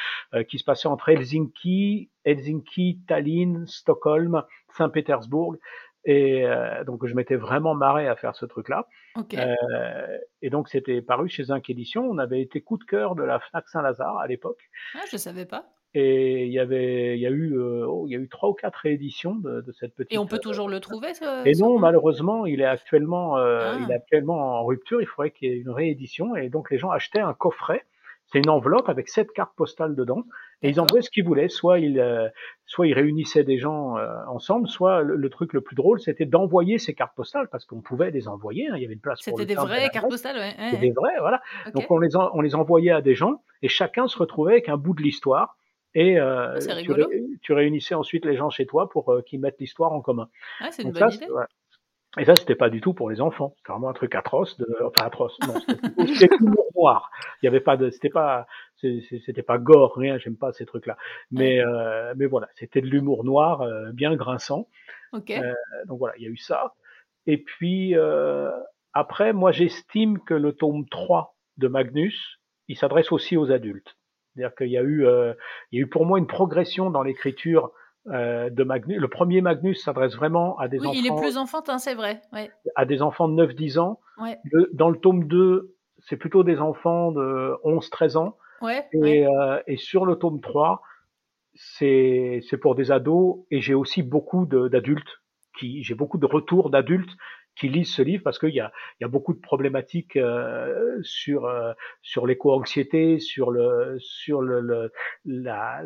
qui 0.49 0.59
se 0.59 0.65
passait 0.65 0.89
entre 0.89 1.09
Helsinki, 1.09 2.11
Helsinki, 2.25 3.01
Tallinn, 3.07 3.67
Stockholm, 3.67 4.43
Saint-Pétersbourg 4.77 5.57
et 6.05 6.47
euh, 6.47 6.85
donc 6.85 7.07
je 7.07 7.15
m'étais 7.15 7.37
vraiment 7.37 7.75
marré 7.75 8.09
à 8.09 8.17
faire 8.17 8.35
ce 8.35 8.47
truc-là. 8.47 8.87
Euh, 9.35 10.19
et 10.41 10.51
donc 10.51 10.69
c'était 10.69 11.03
paru 11.03 11.29
chez 11.29 11.45
Zinc 11.45 11.69
Édition. 11.69 12.05
On 12.09 12.19
avait 12.19 12.41
été 12.41 12.63
coup 12.63 12.79
de 12.79 12.85
cœur 12.85 13.15
de 13.15 13.23
la 13.23 13.41
Fnac 13.41 13.69
Saint-Lazare 13.69 14.19
à 14.19 14.27
l'époque. 14.27 14.71
Ah, 14.95 15.05
je 15.11 15.17
savais 15.17 15.47
pas. 15.47 15.67
Et 15.93 16.47
il 16.47 16.53
y 16.53 16.59
avait, 16.61 17.17
il 17.17 17.21
y 17.21 17.27
a 17.27 17.31
eu, 17.31 17.59
euh, 17.59 17.85
oh, 17.87 18.07
il 18.07 18.13
y 18.13 18.17
a 18.17 18.19
eu 18.21 18.29
trois 18.29 18.49
ou 18.49 18.55
quatre 18.55 18.77
rééditions 18.77 19.35
de, 19.35 19.61
de 19.61 19.73
cette 19.73 19.95
petite. 19.95 20.13
Et 20.13 20.19
on 20.19 20.27
peut 20.27 20.39
toujours 20.39 20.69
le 20.69 20.79
trouver. 20.79 21.15
Ce, 21.15 21.49
et 21.49 21.53
non, 21.61 21.79
malheureusement, 21.79 22.47
il 22.47 22.61
est 22.61 22.67
actuellement, 22.67 23.39
euh, 23.39 23.77
il 23.81 23.91
est 23.91 23.95
ah. 23.95 23.97
actuellement 23.97 24.61
en 24.61 24.65
rupture. 24.65 25.03
Il 25.03 25.07
faudrait 25.07 25.33
qu'il 25.33 25.49
y 25.49 25.53
ait 25.53 25.59
une 25.59 25.71
réédition. 25.71 26.37
Et 26.37 26.49
donc 26.49 26.71
les 26.71 26.79
gens 26.79 26.91
achetaient 26.91 27.21
un 27.21 27.35
coffret 27.35 27.85
c'est 28.33 28.39
une 28.39 28.51
enveloppe 28.51 28.89
avec 28.89 29.09
sept 29.09 29.33
cartes 29.33 29.55
postales 29.57 29.97
dedans. 29.97 30.23
Et 30.63 30.69
ils 30.69 30.81
envoyaient 30.81 31.03
ce 31.03 31.11
qu'ils 31.11 31.25
voulaient. 31.25 31.49
Soit 31.49 31.81
ils, 31.81 31.99
euh, 31.99 32.29
soit 32.67 32.87
ils 32.87 32.93
réunissaient 32.93 33.43
des 33.45 33.59
gens 33.59 33.97
euh, 33.97 34.07
ensemble, 34.29 34.69
soit 34.69 35.03
le, 35.03 35.31
truc 35.31 35.53
le 35.53 35.63
plus 35.63 35.75
drôle, 35.75 36.01
c'était 36.01 36.27
d'envoyer 36.27 36.79
ces 36.79 36.95
cartes 36.95 37.15
postales 37.17 37.49
parce 37.51 37.65
qu'on 37.65 37.81
pouvait 37.81 38.11
les 38.11 38.29
envoyer. 38.29 38.69
Hein, 38.69 38.75
il 38.77 38.83
y 38.83 38.85
avait 38.85 38.95
une 38.95 39.01
place 39.01 39.21
pour 39.23 39.37
C'était 39.37 39.55
des 39.55 39.61
vraies 39.61 39.89
cartes 39.91 40.09
postales, 40.09 40.37
ouais. 40.37 40.55
C'était 40.71 40.89
des 40.89 40.93
vraies, 40.93 41.19
voilà. 41.19 41.41
Donc 41.75 41.91
on 41.91 41.99
les, 41.99 42.15
on 42.15 42.41
les 42.41 42.55
envoyait 42.55 42.93
à 42.93 43.01
des 43.01 43.15
gens 43.15 43.43
et 43.63 43.69
chacun 43.69 44.07
se 44.07 44.19
retrouvait 44.19 44.53
avec 44.53 44.69
un 44.69 44.77
bout 44.77 44.95
de 44.95 45.03
l'histoire. 45.03 45.57
Et 45.95 46.19
euh, 46.19 46.57
ah, 46.69 46.83
tu, 46.83 47.39
tu, 47.43 47.53
réunissais 47.53 47.95
ensuite 47.95 48.25
les 48.25 48.37
gens 48.37 48.51
chez 48.51 48.67
toi 48.67 48.89
pour 48.89 49.13
euh, 49.13 49.23
qu'ils 49.23 49.41
mettent 49.41 49.59
l'histoire 49.59 49.93
en 49.93 50.01
commun. 50.01 50.29
Ah, 50.61 50.69
c'est 50.71 50.83
une 50.83 50.93
bonne 50.93 51.13
idée. 51.13 51.27
Et 52.19 52.25
ça, 52.25 52.35
c'était 52.35 52.57
pas 52.57 52.71
du 52.71 52.81
tout 52.81 52.93
pour 52.93 53.09
les 53.09 53.21
enfants. 53.21 53.55
C'était 53.59 53.73
vraiment 53.73 53.89
un 53.89 53.93
truc 53.93 54.15
atroce, 54.17 54.57
de, 54.59 54.67
enfin 54.85 55.07
atroce. 55.07 55.39
Non, 55.47 55.55
c'était 56.07 56.37
l'humour 56.41 56.67
noir. 56.75 57.11
Il 57.41 57.47
y 57.47 57.49
avait 57.49 57.61
pas 57.61 57.77
de, 57.77 57.91
c'était 57.91 58.11
pas, 58.11 58.47
c'était 58.81 59.43
pas 59.43 59.59
gore, 59.59 59.95
rien. 59.97 60.19
J'aime 60.19 60.37
pas 60.37 60.53
ces 60.53 60.67
trucs-là. 60.67 60.97
Mais, 61.31 61.61
euh, 61.61 62.13
mais 62.17 62.27
voilà, 62.27 62.49
c'était 62.57 62.81
de 62.81 62.87
l'humour 62.87 63.25
noir, 63.25 63.61
euh, 63.61 63.93
bien 63.93 64.17
grinçant. 64.17 64.67
Okay. 65.13 65.39
Euh, 65.39 65.55
donc 65.87 65.99
voilà, 66.01 66.15
il 66.17 66.25
y 66.25 66.27
a 66.27 66.31
eu 66.31 66.37
ça. 66.37 66.75
Et 67.27 67.39
puis 67.39 67.95
euh, 67.95 68.51
après, 68.93 69.33
moi, 69.33 69.53
j'estime 69.53 70.19
que 70.19 70.35
le 70.35 70.53
tome 70.53 70.89
3 70.89 71.37
de 71.59 71.69
Magnus, 71.69 72.41
il 72.67 72.77
s'adresse 72.77 73.13
aussi 73.13 73.37
aux 73.37 73.53
adultes. 73.53 73.97
C'est-à-dire 74.35 74.55
qu'il 74.55 74.69
y 74.69 74.79
a 74.79 74.83
eu, 74.83 75.07
euh, 75.07 75.35
il 75.73 75.79
y 75.79 75.83
a 75.83 75.85
eu 75.85 75.89
pour 75.89 76.07
moi 76.07 76.19
une 76.19 76.27
progression 76.27 76.91
dans 76.91 77.03
l'écriture 77.03 77.73
de 78.07 78.65
Magnus. 78.65 78.99
Le 78.99 79.09
premier 79.09 79.43
Magnus 79.43 79.85
s'adresse 79.85 80.17
vraiment 80.17 80.59
à 80.59 80.69
des 80.69 80.79
oui, 80.79 80.87
enfants. 80.87 80.99
il 80.99 81.07
est 81.07 81.17
plus 81.17 81.37
enfantin, 81.37 81.79
c'est 81.79 81.95
vrai. 81.95 82.23
Ouais. 82.33 82.51
À 82.75 82.87
des 82.87 83.03
enfants 83.03 83.29
de 83.29 83.47
9-10 83.47 83.79
ans. 83.79 84.01
Ouais. 84.19 84.39
dans 84.73 84.89
le 84.89 84.99
tome 84.99 85.25
2, 85.25 85.75
c'est 85.99 86.17
plutôt 86.17 86.43
des 86.43 86.59
enfants 86.59 87.13
de 87.13 87.55
11-13 87.63 88.17
ans. 88.17 88.37
Ouais, 88.63 88.87
et, 88.93 89.27
euh, 89.27 89.61
et, 89.67 89.77
sur 89.77 90.05
le 90.05 90.17
tome 90.17 90.41
3, 90.41 90.83
c'est 91.55 92.43
pour 92.61 92.75
des 92.75 92.91
ados 92.91 93.39
et 93.51 93.61
j'ai 93.61 93.75
aussi 93.75 94.03
beaucoup 94.03 94.47
d'adultes 94.47 95.21
qui 95.59 95.83
j'ai 95.83 95.95
beaucoup 95.95 96.19
de 96.19 96.27
retours 96.27 96.71
d'adultes 96.71 97.11
qui 97.61 97.69
lisent 97.69 97.93
ce 97.93 98.01
livre 98.01 98.23
parce 98.25 98.39
qu'il 98.39 98.55
y 98.55 98.61
a, 98.61 98.73
il 98.99 99.05
y 99.05 99.05
a 99.05 99.09
beaucoup 99.09 99.35
de 99.35 99.39
problématiques 99.39 100.17
euh, 100.17 100.99
sur 101.03 101.45
euh, 101.45 101.73
sur 102.01 102.27
l'éco-anxiété, 102.27 103.19
sur 103.19 103.51
le 103.51 103.97
sur 103.99 104.41
le, 104.41 104.61
le 104.61 104.91
la, 105.27 105.83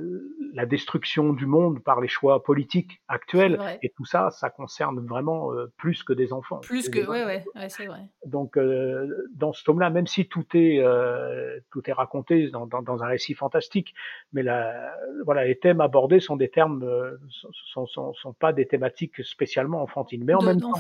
la, 0.52 0.66
destruction 0.66 1.32
du 1.32 1.46
monde 1.46 1.82
par 1.82 2.00
les 2.00 2.06
choix 2.06 2.44
politiques 2.44 3.02
actuels 3.08 3.58
et 3.82 3.92
tout 3.96 4.04
ça, 4.04 4.30
ça 4.30 4.50
concerne 4.50 5.04
vraiment 5.04 5.52
euh, 5.52 5.72
plus 5.76 6.04
que 6.04 6.12
des 6.12 6.32
enfants. 6.32 6.60
Plus 6.60 6.88
que 6.88 7.00
ouais 7.00 7.24
ouais, 7.24 7.44
ouais 7.56 7.68
c'est 7.68 7.86
vrai. 7.86 8.02
Donc 8.24 8.56
euh, 8.56 9.28
dans 9.34 9.52
ce 9.52 9.64
tome-là, 9.64 9.90
même 9.90 10.06
si 10.06 10.28
tout 10.28 10.46
est 10.54 10.78
euh, 10.78 11.58
tout 11.72 11.82
est 11.90 11.92
raconté 11.92 12.50
dans, 12.50 12.66
dans, 12.66 12.82
dans, 12.82 13.02
un 13.02 13.08
récit 13.08 13.34
fantastique, 13.34 13.94
mais 14.32 14.44
la, 14.44 14.94
voilà 15.24 15.44
les 15.44 15.58
thèmes 15.58 15.80
abordés 15.80 16.20
sont 16.20 16.36
des 16.36 16.50
termes 16.50 16.86
sont, 17.72 17.86
sont, 17.86 18.12
sont, 18.14 18.32
pas 18.32 18.52
des 18.52 18.66
thématiques 18.66 19.24
spécialement 19.24 19.82
enfantines, 19.82 20.22
mais 20.24 20.34
en 20.34 20.42
même 20.42 20.60
temps 20.60 20.72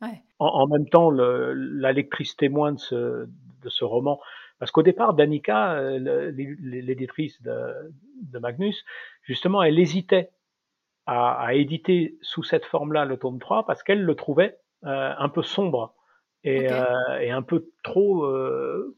ouais 0.00 0.22
en, 0.40 0.46
en, 0.46 0.66
même 0.66 0.88
temps 0.88 1.10
le, 1.10 1.52
la 1.54 1.92
lectrice 1.92 2.36
témoin 2.36 2.72
de 2.72 2.78
ce, 2.80 3.26
de 3.62 3.68
ce 3.68 3.84
roman, 3.84 4.20
parce 4.60 4.72
qu'au 4.72 4.82
départ, 4.82 5.14
Danica, 5.14 5.72
euh, 5.72 6.30
l'éditrice 6.32 7.40
de, 7.42 7.92
de, 8.22 8.38
Magnus, 8.38 8.84
justement, 9.22 9.62
elle 9.62 9.78
hésitait 9.78 10.30
à, 11.06 11.32
à 11.32 11.54
éditer 11.54 12.18
sous 12.20 12.42
cette 12.42 12.66
forme-là 12.66 13.06
le 13.06 13.16
tome 13.16 13.38
3 13.38 13.64
parce 13.64 13.82
qu'elle 13.82 14.02
le 14.02 14.14
trouvait 14.14 14.58
euh, 14.84 15.12
un 15.18 15.28
peu 15.30 15.42
sombre 15.42 15.94
et, 16.44 16.66
okay. 16.66 16.72
euh, 16.72 17.18
et, 17.20 17.30
un 17.30 17.42
peu 17.42 17.70
trop 17.82 18.24
euh, 18.24 18.96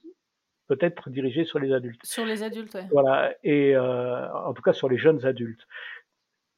peut-être 0.67 1.11
dirigé 1.11 1.45
sur 1.45 1.61
les 1.61 1.73
adultes. 1.73 2.05
Sur 2.05 2.27
les 2.27 2.43
adultes, 2.43 2.75
ouais. 2.75 2.87
Voilà, 2.91 3.33
et 3.45 3.77
en 3.77 4.53
tout 4.55 4.63
cas 4.63 4.73
sur 4.73 4.89
les 4.89 4.99
jeunes 4.99 5.25
adultes. 5.25 5.67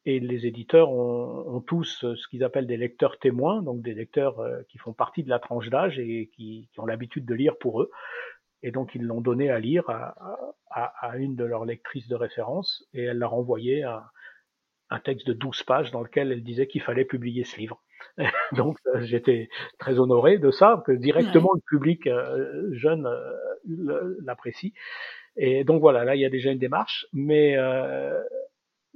Et 0.06 0.20
les 0.20 0.46
éditeurs 0.46 0.90
ont, 0.90 1.56
ont 1.56 1.60
tous 1.60 2.04
ce 2.14 2.28
qu'ils 2.28 2.44
appellent 2.44 2.66
des 2.66 2.76
lecteurs 2.76 3.18
témoins, 3.18 3.62
donc 3.62 3.80
des 3.80 3.94
lecteurs 3.94 4.40
euh, 4.40 4.62
qui 4.68 4.78
font 4.78 4.92
partie 4.92 5.22
de 5.22 5.30
la 5.30 5.38
tranche 5.38 5.70
d'âge 5.70 5.98
et 5.98 6.30
qui, 6.34 6.68
qui 6.72 6.80
ont 6.80 6.86
l'habitude 6.86 7.24
de 7.24 7.34
lire 7.34 7.56
pour 7.58 7.80
eux. 7.80 7.90
Et 8.62 8.70
donc 8.70 8.94
ils 8.94 9.02
l'ont 9.02 9.20
donné 9.20 9.50
à 9.50 9.58
lire 9.58 9.88
à, 9.88 10.14
à, 10.70 10.92
à, 11.00 11.16
une 11.16 11.36
de 11.36 11.44
leurs 11.44 11.64
lectrices 11.64 12.08
de 12.08 12.14
référence 12.14 12.86
et 12.92 13.04
elle 13.04 13.18
leur 13.18 13.34
envoyé 13.34 13.82
un, 13.82 14.02
un 14.90 14.98
texte 15.00 15.26
de 15.26 15.32
12 15.32 15.62
pages 15.62 15.90
dans 15.90 16.02
lequel 16.02 16.32
elle 16.32 16.42
disait 16.42 16.66
qu'il 16.66 16.82
fallait 16.82 17.04
publier 17.04 17.44
ce 17.44 17.58
livre. 17.58 17.82
donc 18.52 18.76
euh, 18.86 19.00
j'étais 19.02 19.48
très 19.78 19.98
honoré 19.98 20.38
de 20.38 20.50
ça, 20.50 20.82
que 20.86 20.92
directement 20.92 21.50
ouais. 21.52 21.60
le 21.64 21.78
public 21.78 22.06
euh, 22.06 22.68
jeune 22.72 23.06
euh, 23.06 24.16
l'apprécie. 24.22 24.74
Et 25.36 25.64
donc 25.64 25.80
voilà, 25.80 26.04
là 26.04 26.14
il 26.14 26.20
y 26.20 26.24
a 26.24 26.30
déjà 26.30 26.50
une 26.50 26.58
démarche, 26.58 27.06
mais 27.12 27.56
euh, 27.56 28.22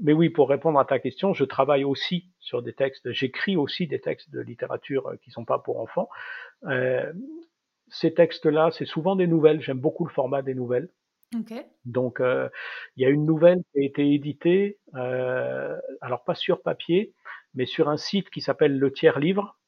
mais 0.00 0.12
oui, 0.12 0.30
pour 0.30 0.48
répondre 0.48 0.78
à 0.78 0.84
ta 0.84 0.98
question, 0.98 1.34
je 1.34 1.44
travaille 1.44 1.84
aussi 1.84 2.30
sur 2.38 2.62
des 2.62 2.72
textes, 2.72 3.10
j'écris 3.12 3.56
aussi 3.56 3.86
des 3.86 4.00
textes 4.00 4.30
de 4.30 4.40
littérature 4.40 5.14
qui 5.22 5.30
sont 5.30 5.44
pas 5.44 5.58
pour 5.58 5.80
enfants. 5.80 6.08
Euh, 6.64 7.12
ces 7.88 8.14
textes-là, 8.14 8.70
c'est 8.70 8.84
souvent 8.84 9.16
des 9.16 9.26
nouvelles. 9.26 9.60
J'aime 9.60 9.80
beaucoup 9.80 10.04
le 10.04 10.12
format 10.12 10.42
des 10.42 10.54
nouvelles. 10.54 10.90
Okay. 11.38 11.66
Donc, 11.84 12.20
euh, 12.20 12.48
il 12.96 13.02
y 13.02 13.06
a 13.06 13.10
une 13.10 13.26
nouvelle 13.26 13.62
qui 13.72 13.80
a 13.80 13.84
été 13.84 14.14
éditée, 14.14 14.78
euh, 14.94 15.76
alors 16.00 16.24
pas 16.24 16.34
sur 16.34 16.62
papier, 16.62 17.14
mais 17.54 17.66
sur 17.66 17.88
un 17.88 17.96
site 17.96 18.30
qui 18.30 18.40
s'appelle 18.40 18.78
Le 18.78 18.92
Tiers 18.92 19.18
Livre, 19.18 19.58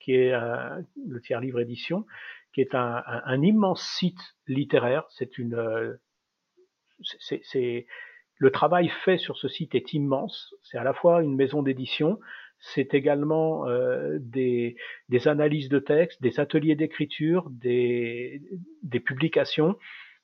qui 0.00 0.14
est 0.14 0.32
euh, 0.32 0.80
le 1.06 1.20
Tiers 1.20 1.40
Livre 1.40 1.60
Édition, 1.60 2.04
qui 2.52 2.60
est 2.60 2.74
un, 2.74 3.02
un, 3.06 3.22
un 3.24 3.42
immense 3.42 3.82
site 3.82 4.20
littéraire. 4.46 5.06
C'est 5.10 5.38
une, 5.38 5.54
euh, 5.54 5.94
c'est 7.20 7.86
le 8.38 8.50
travail 8.50 8.88
fait 9.04 9.18
sur 9.18 9.36
ce 9.36 9.48
site 9.48 9.74
est 9.74 9.92
immense. 9.92 10.54
C'est 10.62 10.78
à 10.78 10.84
la 10.84 10.94
fois 10.94 11.22
une 11.22 11.34
maison 11.34 11.62
d'édition, 11.62 12.18
c'est 12.60 12.94
également 12.94 13.68
euh, 13.68 14.18
des, 14.20 14.76
des, 15.08 15.28
analyses 15.28 15.68
de 15.68 15.78
textes, 15.78 16.20
des 16.22 16.40
ateliers 16.40 16.74
d'écriture, 16.74 17.48
des, 17.50 18.42
des, 18.82 19.00
publications. 19.00 19.76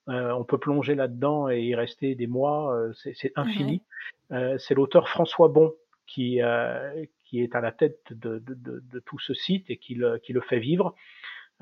Euh, 0.09 0.33
on 0.33 0.44
peut 0.44 0.59
plonger 0.59 0.94
là-dedans 0.94 1.48
et 1.48 1.61
y 1.62 1.74
rester 1.74 2.14
des 2.14 2.27
mois, 2.27 2.74
euh, 2.74 2.92
c'est 2.94 3.33
infini. 3.37 3.83
Mmh. 4.31 4.35
Euh, 4.35 4.59
c'est 4.59 4.74
l'auteur 4.74 5.09
François 5.09 5.48
Bon 5.48 5.74
qui, 6.07 6.42
euh, 6.42 7.05
qui 7.24 7.40
est 7.40 7.55
à 7.55 7.61
la 7.61 7.72
tête 7.72 8.00
de, 8.11 8.38
de, 8.38 8.55
de, 8.55 8.81
de, 8.81 8.98
tout 9.00 9.18
ce 9.18 9.35
site 9.35 9.70
et 9.70 9.77
qui 9.77 9.94
le, 9.94 10.18
qui 10.18 10.33
le 10.33 10.40
fait 10.40 10.59
vivre. 10.59 10.94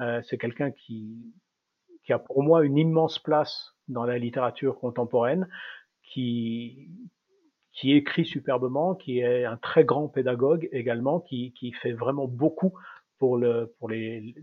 Euh, 0.00 0.20
c'est 0.24 0.38
quelqu'un 0.38 0.70
qui, 0.70 1.34
qui 2.04 2.12
a 2.12 2.18
pour 2.18 2.42
moi 2.42 2.64
une 2.64 2.78
immense 2.78 3.18
place 3.18 3.74
dans 3.88 4.04
la 4.04 4.18
littérature 4.18 4.78
contemporaine 4.78 5.48
qui, 6.12 6.88
écrit 7.84 8.24
superbement, 8.24 8.94
qui 8.94 9.20
est 9.20 9.44
un 9.44 9.56
très 9.56 9.84
grand 9.84 10.08
pédagogue 10.08 10.68
également, 10.72 11.20
qui, 11.20 11.74
fait 11.80 11.92
vraiment 11.92 12.26
beaucoup 12.26 12.72
pour, 13.18 13.36
le, 13.36 13.74
pour 13.78 13.88
les, 13.88 14.34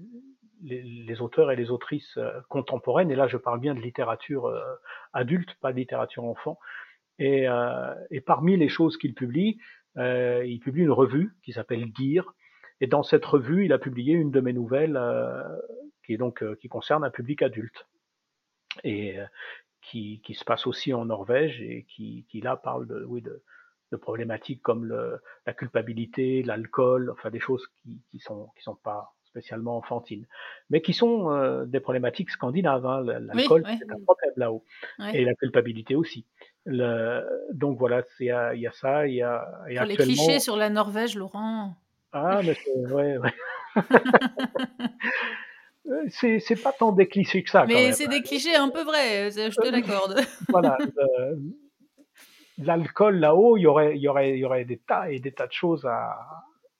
auteurs 1.19 1.51
et 1.51 1.55
les 1.55 1.71
autrices 1.71 2.17
contemporaines. 2.49 3.11
Et 3.11 3.15
là, 3.15 3.27
je 3.27 3.37
parle 3.37 3.59
bien 3.59 3.75
de 3.75 3.81
littérature 3.81 4.45
euh, 4.47 4.61
adulte, 5.13 5.55
pas 5.61 5.71
de 5.71 5.77
littérature 5.77 6.23
enfant. 6.23 6.57
Et, 7.19 7.47
euh, 7.47 7.93
parmi 8.25 8.57
les 8.57 8.69
choses 8.69 8.97
qu'il 8.97 9.13
publie, 9.13 9.59
euh, 9.97 10.43
il 10.45 10.59
publie 10.59 10.83
une 10.83 10.91
revue 10.91 11.35
qui 11.43 11.51
s'appelle 11.51 11.85
Gear. 11.97 12.33
Et 12.81 12.87
dans 12.87 13.03
cette 13.03 13.25
revue, 13.25 13.65
il 13.65 13.73
a 13.73 13.77
publié 13.77 14.13
une 14.13 14.31
de 14.31 14.39
mes 14.39 14.53
nouvelles 14.53 14.97
euh, 14.97 15.43
qui 16.05 16.17
qui 16.59 16.69
concerne 16.69 17.03
un 17.03 17.11
public 17.11 17.41
adulte. 17.41 17.87
Et, 18.83 19.17
qui, 19.81 20.21
qui, 20.25 20.33
se 20.33 20.43
passe 20.43 20.67
aussi 20.67 20.93
en 20.93 21.05
Norvège 21.05 21.61
et 21.61 21.85
qui, 21.89 22.25
qui 22.29 22.41
là 22.41 22.55
parle 22.55 22.87
de, 22.87 23.03
oui, 23.05 23.21
de, 23.21 23.41
de 23.91 23.97
problématiques 23.97 24.61
comme 24.61 24.85
le, 24.85 25.21
la 25.45 25.53
culpabilité, 25.53 26.43
l'alcool, 26.43 27.09
enfin 27.11 27.29
des 27.29 27.39
choses 27.39 27.67
qui, 27.81 28.01
qui 28.11 28.19
sont 28.19 28.49
qui 28.55 28.63
sont 28.63 28.75
pas 28.75 29.13
spécialement 29.25 29.77
enfantines, 29.77 30.25
mais 30.69 30.81
qui 30.81 30.93
sont 30.93 31.31
euh, 31.31 31.65
des 31.65 31.79
problématiques 31.79 32.31
scandinaves. 32.31 32.85
Hein. 32.85 33.03
L'alcool, 33.03 33.63
oui, 33.65 33.77
c'est 33.77 33.91
un 33.91 34.03
problème 34.03 34.33
là-haut, 34.37 34.63
et 35.13 35.23
la 35.23 35.35
culpabilité 35.35 35.95
aussi. 35.95 36.25
Le, 36.65 37.23
donc 37.53 37.77
voilà, 37.77 38.03
il 38.19 38.25
y 38.25 38.31
a, 38.31 38.55
y 38.55 38.67
a 38.67 38.71
ça, 38.71 39.07
il 39.07 39.15
y 39.15 39.21
a, 39.21 39.37
a 39.37 39.75
Pour 39.77 39.85
les 39.85 39.95
clichés 39.95 40.39
sur 40.39 40.55
la 40.55 40.69
Norvège, 40.69 41.15
Laurent. 41.15 41.75
Ah, 42.11 42.41
mais 42.43 42.55
c'est 42.55 42.91
ouais, 42.91 43.17
ouais. 43.17 43.33
c'est 46.09 46.61
pas 46.61 46.71
tant 46.71 46.91
des 46.91 47.07
clichés 47.07 47.43
que 47.43 47.49
ça. 47.49 47.65
Mais 47.65 47.91
c'est 47.93 48.07
des 48.07 48.21
clichés 48.21 48.55
un 48.55 48.69
peu 48.69 48.83
vrais, 48.83 49.31
je 49.31 49.61
te 49.61 49.67
l'accorde. 49.67 50.19
voilà. 50.49 50.77
L'alcool 52.57 53.19
là-haut, 53.19 53.57
il 53.57 53.61
y 53.61 53.67
aurait, 53.67 53.97
y 53.97 54.07
aurait, 54.07 54.37
y 54.37 54.43
aurait 54.43 54.65
des 54.65 54.79
tas 54.79 55.09
et 55.09 55.19
des 55.19 55.31
tas 55.31 55.47
de 55.47 55.53
choses 55.53 55.85
à, 55.85 56.17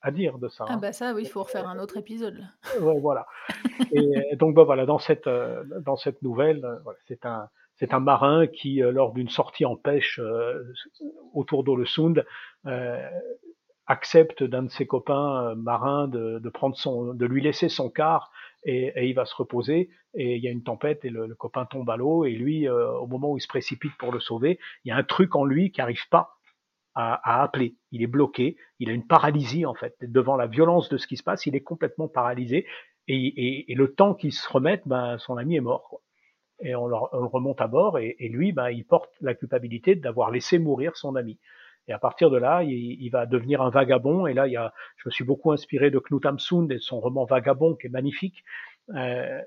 à 0.02 0.12
dire 0.12 0.38
de 0.38 0.50
ça. 0.50 0.66
Ah 0.68 0.78
bah 0.78 0.92
ça, 0.92 1.14
oui, 1.14 1.24
il 1.24 1.30
faut 1.30 1.44
refaire 1.44 1.68
un 1.68 1.80
autre 1.80 1.98
épisode. 1.98 2.46
Ouais, 2.82 3.00
voilà. 3.00 3.26
et 3.94 4.36
donc 4.36 4.56
bah, 4.56 4.64
voilà, 4.64 4.86
dans 4.86 5.00
cette, 5.00 5.30
dans 5.30 5.96
cette 5.96 6.22
nouvelle, 6.22 6.60
voilà, 6.84 7.00
c'est 7.08 7.26
un, 7.26 7.48
c'est 7.80 7.94
un 7.94 8.00
marin 8.02 8.46
qui, 8.48 8.82
lors 8.82 9.14
d'une 9.14 9.30
sortie 9.30 9.66
en 9.66 9.78
pêche 9.78 10.20
euh, 10.22 10.74
autour 11.34 11.64
d'Olesund, 11.64 12.26
euh, 12.66 13.10
accepte 13.88 14.44
d'un 14.44 14.64
de 14.64 14.70
ses 14.70 14.86
copains 14.86 15.56
marins 15.56 16.08
de, 16.08 16.40
de, 16.40 16.50
prendre 16.50 16.76
son, 16.76 17.14
de 17.14 17.26
lui 17.26 17.42
laisser 17.42 17.70
son 17.70 17.90
quart 17.90 18.32
et, 18.63 19.08
il 19.08 19.13
va 19.13 19.26
se 19.26 19.36
reposer 19.36 19.89
et 20.13 20.36
il 20.36 20.43
y 20.43 20.48
a 20.48 20.52
une 20.52 20.63
tempête 20.63 21.06
et 21.06 21.10
le, 21.10 21.34
copain 21.36 21.65
tombe 21.65 21.89
à 21.89 21.98
l'eau 21.98 22.26
et 22.26 22.32
lui 22.32 22.67
euh, 22.67 22.91
au 22.93 23.08
moment 23.08 23.32
où 23.32 23.38
il 23.38 23.41
se 23.41 23.48
précipite 23.48 23.95
pour 23.98 24.12
le 24.12 24.19
sauver 24.19 24.60
il 24.84 24.89
y 24.89 24.91
a 24.91 24.98
un 24.98 25.04
truc 25.04 25.36
en 25.36 25.45
lui 25.45 25.72
qui 25.72 25.80
n'arrive 25.80 26.08
pas 26.10 26.36
à, 26.95 27.43
appeler. 27.43 27.76
Il 27.91 28.02
est 28.02 28.08
bloqué 28.08 28.58
il 28.80 28.89
a 28.89 28.93
une 28.93 29.08
paralysie 29.08 29.65
en 29.65 29.74
fait. 29.74 29.95
Devant 30.02 30.36
la 30.36 30.48
violence 30.48 30.89
de 30.89 30.98
ce 30.98 31.08
qui 31.08 31.17
se 31.17 31.24
passe 31.24 31.45
il 31.45 31.56
est 31.56 31.62
complètement 31.62 32.08
paralysé 32.08 32.65
et, 33.08 33.65
le 33.74 33.93
temps 33.93 34.13
qu'il 34.13 34.34
se 34.34 34.48
remette 34.50 34.84
ben 34.86 35.17
son 35.19 35.38
ami 35.38 35.56
est 35.56 35.62
mort 35.62 36.02
et 36.62 36.76
on, 36.76 36.86
on, 36.86 37.22
le 37.22 37.28
remonte 37.28 37.62
à 37.62 37.67
bord 37.67 37.98
et, 37.98 38.15
lui 38.30 38.52
ben 38.52 38.69
il 38.69 38.86
porte 38.86 39.12
la 39.22 39.34
culpabilité 39.34 39.95
d'avoir 39.95 40.32
laissé 40.32 40.60
mourir 40.60 40.98
son 40.98 41.15
ami 41.15 41.39
et 41.88 41.94
à 41.94 42.00
partir 42.00 42.30
de 42.30 42.38
là, 42.38 42.62
il, 42.63 43.10
va 43.10 43.26
devenir 43.26 43.62
un 43.62 43.72
vagabond. 43.72 44.28
Et 44.28 44.34
là, 44.34 44.48
il 44.48 44.54
y 44.54 44.58
a, 44.58 44.74
je 44.98 45.08
me 45.08 45.12
suis 45.12 45.24
beaucoup 45.24 45.52
inspiré 45.52 45.89
de 45.89 46.00
Knut 46.00 46.24
Hamsun 46.26 46.65
et 46.70 46.76
de 46.76 46.80
son 46.80 47.00
roman 47.00 47.26
Vagabond, 47.26 47.76
qui 47.76 47.88
est 47.88 47.89
magnifique. 47.89 48.44
Euh, 48.96 49.42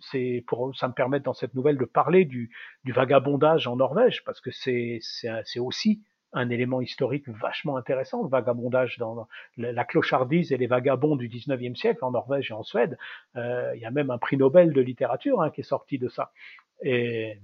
c'est 0.00 0.44
pour, 0.48 0.74
ça 0.76 0.88
me 0.88 0.92
permet 0.92 1.20
dans 1.20 1.34
cette 1.34 1.54
nouvelle 1.54 1.78
de 1.78 1.84
parler 1.84 2.24
du, 2.24 2.50
du 2.82 2.92
vagabondage 2.92 3.68
en 3.68 3.76
Norvège, 3.76 4.24
parce 4.24 4.40
que 4.40 4.50
c'est, 4.50 4.98
c'est, 5.00 5.60
aussi 5.60 6.02
un 6.32 6.50
élément 6.50 6.80
historique 6.80 7.28
vachement 7.28 7.76
intéressant, 7.76 8.24
le 8.24 8.28
vagabondage 8.28 8.98
dans 8.98 9.28
la 9.56 9.84
clochardise 9.84 10.50
et 10.50 10.56
les 10.56 10.66
vagabonds 10.66 11.14
du 11.14 11.28
19e 11.28 11.76
siècle 11.76 12.04
en 12.04 12.10
Norvège 12.10 12.50
et 12.50 12.54
en 12.54 12.64
Suède. 12.64 12.98
Euh, 13.36 13.70
il 13.76 13.82
y 13.82 13.84
a 13.84 13.92
même 13.92 14.10
un 14.10 14.18
prix 14.18 14.36
Nobel 14.36 14.72
de 14.72 14.80
littérature 14.80 15.42
hein, 15.42 15.50
qui 15.50 15.60
est 15.60 15.64
sorti 15.64 15.98
de 15.98 16.08
ça. 16.08 16.32
Et, 16.82 17.38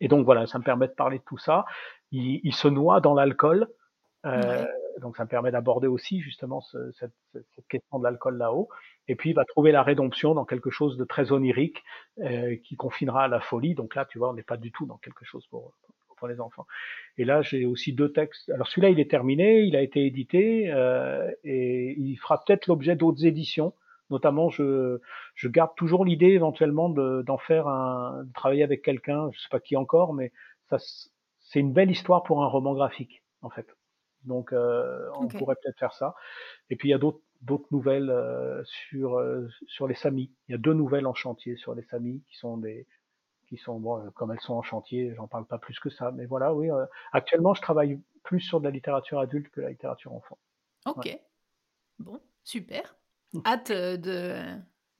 et 0.00 0.08
donc 0.08 0.24
voilà, 0.24 0.46
ça 0.46 0.58
me 0.58 0.64
permet 0.64 0.88
de 0.88 0.94
parler 0.94 1.18
de 1.18 1.24
tout 1.24 1.36
ça 1.36 1.66
il, 2.12 2.40
il 2.44 2.54
se 2.54 2.68
noie 2.68 3.00
dans 3.00 3.14
l'alcool 3.14 3.68
Donc 5.00 5.16
ça 5.16 5.24
me 5.24 5.28
permet 5.28 5.50
d'aborder 5.50 5.86
aussi 5.86 6.20
justement 6.20 6.60
cette, 6.60 7.12
question 7.68 7.98
de 7.98 8.04
l'alcool 8.04 8.36
là-haut. 8.36 8.68
Et 9.08 9.16
puis 9.16 9.30
il 9.30 9.34
va 9.34 9.44
trouver 9.44 9.72
la 9.72 9.82
rédemption 9.82 10.34
dans 10.34 10.44
quelque 10.44 10.70
chose 10.70 10.96
de 10.96 11.04
très 11.04 11.32
onirique 11.32 11.82
qui 12.64 12.76
confinera 12.76 13.24
à 13.24 13.28
la 13.28 13.40
folie. 13.40 13.74
Donc 13.74 13.94
là, 13.94 14.04
tu 14.04 14.18
vois, 14.18 14.30
on 14.30 14.34
n'est 14.34 14.42
pas 14.42 14.56
du 14.56 14.72
tout 14.72 14.86
dans 14.86 14.98
quelque 14.98 15.24
chose 15.24 15.46
pour, 15.46 15.74
pour 16.20 16.28
les 16.28 16.40
enfants. 16.40 16.66
Et 17.18 17.24
là, 17.24 17.42
j'ai 17.42 17.66
aussi 17.66 17.92
deux 17.92 18.12
textes. 18.12 18.48
Alors 18.50 18.68
celui-là, 18.68 18.90
il 18.90 19.00
est 19.00 19.10
terminé, 19.10 19.62
il 19.62 19.74
a 19.74 19.82
été 19.82 20.06
édité 20.06 20.70
euh, 20.70 21.28
et 21.42 21.98
il 21.98 22.16
fera 22.16 22.40
peut-être 22.44 22.68
l'objet 22.68 22.94
d'autres 22.94 23.26
éditions. 23.26 23.74
Notamment, 24.10 24.50
je, 24.50 25.00
je 25.34 25.48
garde 25.48 25.74
toujours 25.76 26.04
l'idée 26.04 26.28
éventuellement 26.28 26.88
d'en 26.88 27.38
faire 27.38 27.66
un, 27.68 28.24
de 28.24 28.32
travailler 28.32 28.62
avec 28.62 28.82
quelqu'un, 28.82 29.30
je 29.32 29.40
sais 29.40 29.48
pas 29.50 29.60
qui 29.60 29.76
encore, 29.76 30.14
mais 30.14 30.32
ça, 30.68 30.78
c'est 31.50 31.58
une 31.58 31.72
belle 31.72 31.90
histoire 31.90 32.22
pour 32.22 32.42
un 32.44 32.46
roman 32.46 32.74
graphique, 32.74 33.24
en 33.42 33.50
fait. 33.50 33.66
Donc, 34.22 34.52
euh, 34.52 35.10
on 35.16 35.26
pourrait 35.26 35.56
peut-être 35.60 35.78
faire 35.78 35.92
ça. 35.92 36.14
Et 36.70 36.76
puis, 36.76 36.88
il 36.88 36.92
y 36.92 36.94
a 36.94 36.98
d'autres 36.98 37.20
d'autres 37.40 37.66
nouvelles 37.70 38.10
euh, 38.10 38.62
sur 38.64 39.18
euh, 39.18 39.48
sur 39.66 39.88
les 39.88 39.94
Samis. 39.94 40.30
Il 40.48 40.52
y 40.52 40.54
a 40.54 40.58
deux 40.58 40.74
nouvelles 40.74 41.06
en 41.06 41.14
chantier 41.14 41.56
sur 41.56 41.74
les 41.74 41.82
Samis 41.82 42.22
qui 42.28 42.36
sont 42.36 42.56
des 42.56 42.86
qui 43.48 43.56
sont 43.56 43.80
bon, 43.80 43.98
euh, 43.98 44.10
comme 44.10 44.30
elles 44.30 44.40
sont 44.40 44.54
en 44.54 44.62
chantier, 44.62 45.12
j'en 45.16 45.26
parle 45.26 45.46
pas 45.46 45.58
plus 45.58 45.80
que 45.80 45.90
ça. 45.90 46.12
Mais 46.12 46.26
voilà, 46.26 46.54
oui. 46.54 46.68
Actuellement, 47.12 47.54
je 47.54 47.62
travaille 47.62 48.00
plus 48.22 48.40
sur 48.40 48.60
de 48.60 48.64
la 48.66 48.70
littérature 48.70 49.18
adulte 49.18 49.50
que 49.50 49.60
la 49.60 49.70
littérature 49.70 50.12
enfant. 50.12 50.38
Ok. 50.86 51.18
Bon, 51.98 52.20
super. 52.44 52.96
Hâte 53.44 53.72
de, 53.72 54.44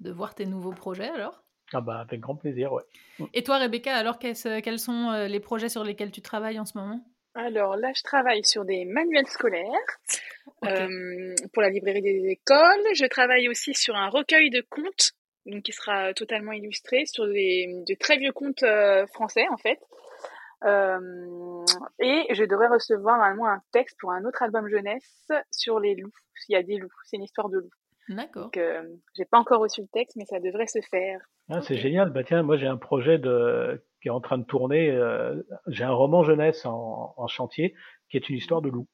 de 0.01 0.11
voir 0.11 0.35
tes 0.35 0.47
nouveaux 0.47 0.73
projets 0.73 1.11
alors. 1.11 1.45
Ah 1.73 1.81
bah 1.81 2.01
avec 2.01 2.21
grand 2.21 2.37
plaisir, 2.37 2.73
ouais. 2.73 2.83
Mmh. 3.19 3.25
Et 3.35 3.43
toi, 3.43 3.59
Rebecca, 3.59 3.95
alors 3.95 4.19
quels, 4.19 4.37
quels 4.63 4.79
sont 4.79 5.13
les 5.29 5.41
projets 5.41 5.69
sur 5.69 5.85
lesquels 5.85 6.11
tu 6.11 6.21
travailles 6.21 6.59
en 6.59 6.65
ce 6.65 6.77
moment? 6.77 7.05
Alors 7.35 7.77
là, 7.77 7.93
je 7.95 8.03
travaille 8.03 8.45
sur 8.45 8.65
des 8.65 8.85
manuels 8.85 9.29
scolaires 9.29 9.71
pour 11.53 11.63
la 11.63 11.71
librairie 11.71 12.03
des 12.03 12.27
écoles. 12.29 12.85
Je 12.95 13.07
travaille 13.07 13.49
aussi 13.49 13.73
sur 13.75 13.95
un 13.95 14.09
recueil 14.09 14.51
de 14.51 14.65
contes 14.69 15.13
donc 15.47 15.63
qui 15.63 15.73
sera 15.73 16.13
totalement 16.15 16.53
illustré 16.53 17.07
sur 17.07 17.27
des, 17.27 17.83
de 17.87 17.95
très 17.95 18.19
vieux 18.19 18.33
contes 18.33 18.63
euh, 18.63 19.07
français 19.09 19.47
en 19.51 19.57
fait. 19.57 19.81
Euh, 20.65 21.65
et 21.99 22.27
je 22.35 22.45
devrais 22.45 22.69
recevoir 22.69 23.17
normalement 23.17 23.49
un 23.49 23.63
texte 23.73 23.97
pour 23.99 24.13
un 24.13 24.25
autre 24.25 24.43
album 24.43 24.69
jeunesse 24.69 25.29
sur 25.51 25.81
les 25.81 25.95
loups. 25.95 26.13
Il 26.49 26.53
y 26.53 26.57
a 26.57 26.63
des 26.63 26.77
loups, 26.77 26.89
c'est 27.05 27.17
une 27.17 27.23
histoire 27.23 27.49
de 27.49 27.59
loups. 27.59 27.71
D'accord. 28.11 28.45
Donc, 28.45 28.57
euh, 28.57 28.83
j'ai 29.17 29.25
pas 29.25 29.39
encore 29.39 29.61
reçu 29.61 29.81
le 29.81 29.87
texte, 29.89 30.17
mais 30.17 30.25
ça 30.27 30.41
devrait 30.41 30.67
se 30.67 30.81
faire. 30.91 31.21
Ah, 31.49 31.63
c'est 31.63 31.77
génial. 31.77 32.11
Bah 32.11 32.23
tiens, 32.25 32.43
moi 32.43 32.57
j'ai 32.57 32.67
un 32.67 32.77
projet 32.77 33.19
de 33.19 33.83
qui 34.03 34.09
est 34.09 34.13
en 34.13 34.21
train 34.21 34.39
de 34.39 34.45
tourner. 34.45 34.97
j'ai 35.67 35.85
un 35.85 35.93
roman 35.93 36.23
jeunesse 36.23 36.65
en, 36.65 37.15
en, 37.17 37.27
chantier 37.27 37.75
qui 38.09 38.17
est 38.17 38.29
une 38.29 38.37
histoire 38.37 38.63
de 38.63 38.69
loup 38.69 38.89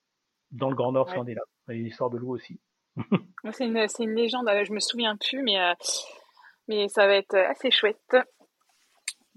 dans 0.50 0.68
le 0.68 0.76
Grand 0.76 0.92
Nord 0.92 1.10
scandinave. 1.10 1.44
Une 1.68 1.86
histoire 1.86 2.10
de 2.10 2.16
loup 2.16 2.34
aussi. 2.34 2.60
c'est 3.52 3.66
une, 3.66 3.86
une, 4.00 4.14
légende. 4.14 4.48
Je 4.64 4.72
me 4.72 4.80
souviens 4.80 5.16
plus, 5.16 5.42
mais 5.42 5.58
mais 6.68 6.88
ça 6.88 7.06
va 7.06 7.14
être 7.16 7.36
assez 7.36 7.70
chouette. 7.70 8.16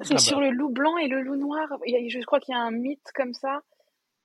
C'est 0.02 0.16
ah 0.16 0.18
sur 0.18 0.38
bah. 0.38 0.46
le 0.46 0.52
loup 0.52 0.70
blanc 0.70 0.98
et 0.98 1.08
le 1.08 1.22
loup 1.22 1.36
noir. 1.36 1.68
Je 1.86 2.26
crois 2.26 2.40
qu'il 2.40 2.54
y 2.54 2.58
a 2.58 2.62
un 2.62 2.72
mythe 2.72 3.12
comme 3.14 3.34
ça. 3.34 3.62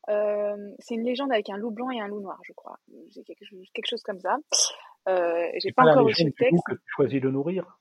Euh, 0.09 0.57
c'est 0.79 0.95
une 0.95 1.05
légende 1.05 1.33
avec 1.33 1.49
un 1.51 1.57
loup 1.57 1.71
blanc 1.71 1.91
et 1.91 2.01
un 2.01 2.09
loup 2.09 2.21
noir, 2.21 2.39
je 2.45 2.53
crois. 2.53 2.79
Quelque, 3.27 3.89
chose 3.89 4.03
comme 4.03 4.21
ça. 4.21 4.37
Euh, 5.09 5.47
J'ai 5.63 5.73
pas, 5.73 5.83
encore 5.85 6.07
reçu 6.07 6.25
le 6.25 6.33
texte. 6.33 6.63
que 6.67 6.75
tu 6.75 6.85
choisis 6.97 7.21
de 7.21 7.31
nourrir. 7.31 7.79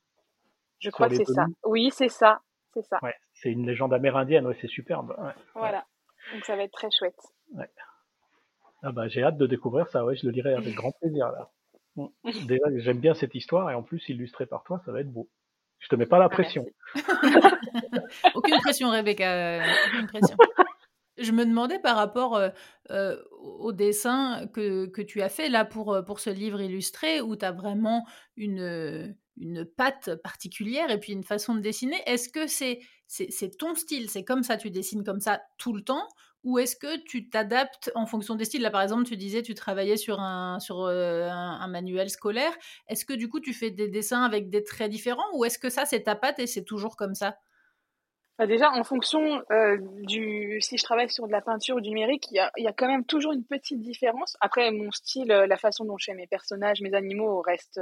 Je 0.79 0.89
crois 0.89 1.09
que 1.09 1.15
c'est 1.15 1.25
ça. 1.25 1.45
Oui, 1.63 1.89
c'est 1.91 2.09
ça. 2.09 2.41
C'est 2.73 2.83
ça. 2.83 2.99
Ouais, 3.01 3.15
c'est 3.33 3.51
une 3.51 3.65
légende 3.65 3.93
amérindienne. 3.93 4.45
Ouais, 4.47 4.57
c'est 4.59 4.67
superbe. 4.67 5.15
voilà. 5.55 5.85
Donc 6.33 6.43
ça 6.45 6.55
va 6.55 6.63
être 6.63 6.73
très 6.73 6.89
chouette. 6.91 7.19
Ah 8.85 8.91
bah 8.91 9.07
j'ai 9.07 9.23
hâte 9.23 9.37
de 9.37 9.47
découvrir 9.47 9.87
ça. 9.87 10.03
Ouais, 10.03 10.15
je 10.15 10.25
le 10.25 10.31
lirai 10.31 10.53
avec 10.53 10.73
grand 10.75 10.91
plaisir 10.99 11.31
là. 11.31 11.49
Déjà, 12.47 12.63
j'aime 12.77 12.99
bien 12.99 13.13
cette 13.13 13.35
histoire 13.35 13.69
et 13.69 13.75
en 13.75 13.83
plus, 13.83 14.07
illustrée 14.09 14.45
par 14.45 14.63
toi, 14.63 14.81
ça 14.85 14.91
va 14.91 15.01
être 15.01 15.11
beau. 15.11 15.29
Je 15.79 15.89
te 15.89 15.95
mets 15.95 16.05
pas 16.05 16.17
la 16.17 16.25
ah, 16.25 16.29
pression. 16.29 16.65
aucune 18.35 18.59
pression, 18.61 18.89
Rebecca. 18.89 19.59
Euh, 19.59 19.61
aucune 19.87 20.07
pression. 20.07 20.37
Je 21.23 21.31
me 21.31 21.45
demandais 21.45 21.79
par 21.79 21.95
rapport 21.95 22.39
au 22.89 23.71
dessin 23.71 24.47
que, 24.53 24.85
que, 24.87 25.01
tu 25.01 25.21
as 25.21 25.29
fait 25.29 25.49
là 25.49 25.65
pour, 25.65 25.97
pour 26.05 26.19
ce 26.19 26.29
livre 26.29 26.61
illustré, 26.61 27.21
où 27.21 27.35
tu 27.35 27.45
as 27.45 27.51
vraiment 27.51 28.05
une, 28.37 29.15
une 29.37 29.65
patte 29.65 30.15
particulière 30.15 30.89
et 30.91 30.99
puis 30.99 31.13
une 31.13 31.23
façon 31.23 31.55
de 31.55 31.59
dessiner. 31.59 31.97
Est-ce 32.05 32.29
que 32.29 32.47
c'est 32.47 32.79
ton 33.57 33.75
style? 33.75 34.09
C'est 34.09 34.23
comme 34.23 34.43
ça, 34.43 34.57
tu 34.57 34.69
dessines 34.69 35.03
comme 35.03 35.19
ça 35.19 35.41
tout 35.57 35.73
le 35.73 35.83
temps? 35.83 36.07
Ou 36.43 36.59
est-ce 36.59 36.75
que 36.75 36.97
tu 37.05 37.29
t'adaptes 37.29 37.89
en 37.95 38.05
fonction 38.05 38.35
des 38.35 38.43
styles? 38.43 38.61
Là, 38.61 38.69
par 38.69 38.81
exemple, 38.81 39.05
tu 39.05 39.15
disais 39.15 39.41
tu 39.43 39.53
travaillais 39.53 39.95
sur 39.95 40.19
un, 40.19 40.59
sur, 40.59 40.81
euh, 40.81 41.29
un, 41.29 41.67
manuel 41.67 42.09
scolaire. 42.09 42.51
Est-ce 42.89 43.05
que 43.05 43.13
du 43.13 43.29
coup, 43.29 43.39
tu 43.39 43.53
fais 43.53 43.71
des 43.71 43.87
dessins 43.87 44.23
avec 44.23 44.49
des 44.49 44.63
traits 44.63 44.91
différents 44.91 45.23
ou 45.33 45.45
est-ce 45.45 45.57
que 45.57 45.69
ça, 45.69 45.85
c'est 45.85 46.03
ta 46.03 46.15
patte 46.15 46.39
et 46.39 46.47
c'est 46.47 46.65
toujours 46.65 46.97
comme 46.97 47.15
ça? 47.15 47.37
Déjà, 48.39 48.71
en 48.71 48.83
fonction 48.83 49.43
euh, 49.51 49.77
du. 50.01 50.59
Si 50.59 50.77
je 50.77 50.83
travaille 50.83 51.09
sur 51.09 51.27
de 51.27 51.31
la 51.31 51.41
peinture 51.41 51.75
ou 51.75 51.81
du 51.81 51.89
numérique, 51.89 52.27
il 52.31 52.49
y 52.57 52.67
a, 52.67 52.73
quand 52.73 52.87
même 52.87 53.05
toujours 53.05 53.31
une 53.31 53.45
petite 53.45 53.79
différence. 53.79 54.35
Après, 54.41 54.71
mon 54.71 54.91
style, 54.91 55.31
euh, 55.31 55.45
la 55.45 55.55
façon 55.55 55.85
dont 55.85 55.97
je 55.97 56.05
fais 56.05 56.15
mes 56.15 56.27
personnages, 56.27 56.81
mes 56.81 56.93
animaux 56.95 57.41
restent 57.41 57.79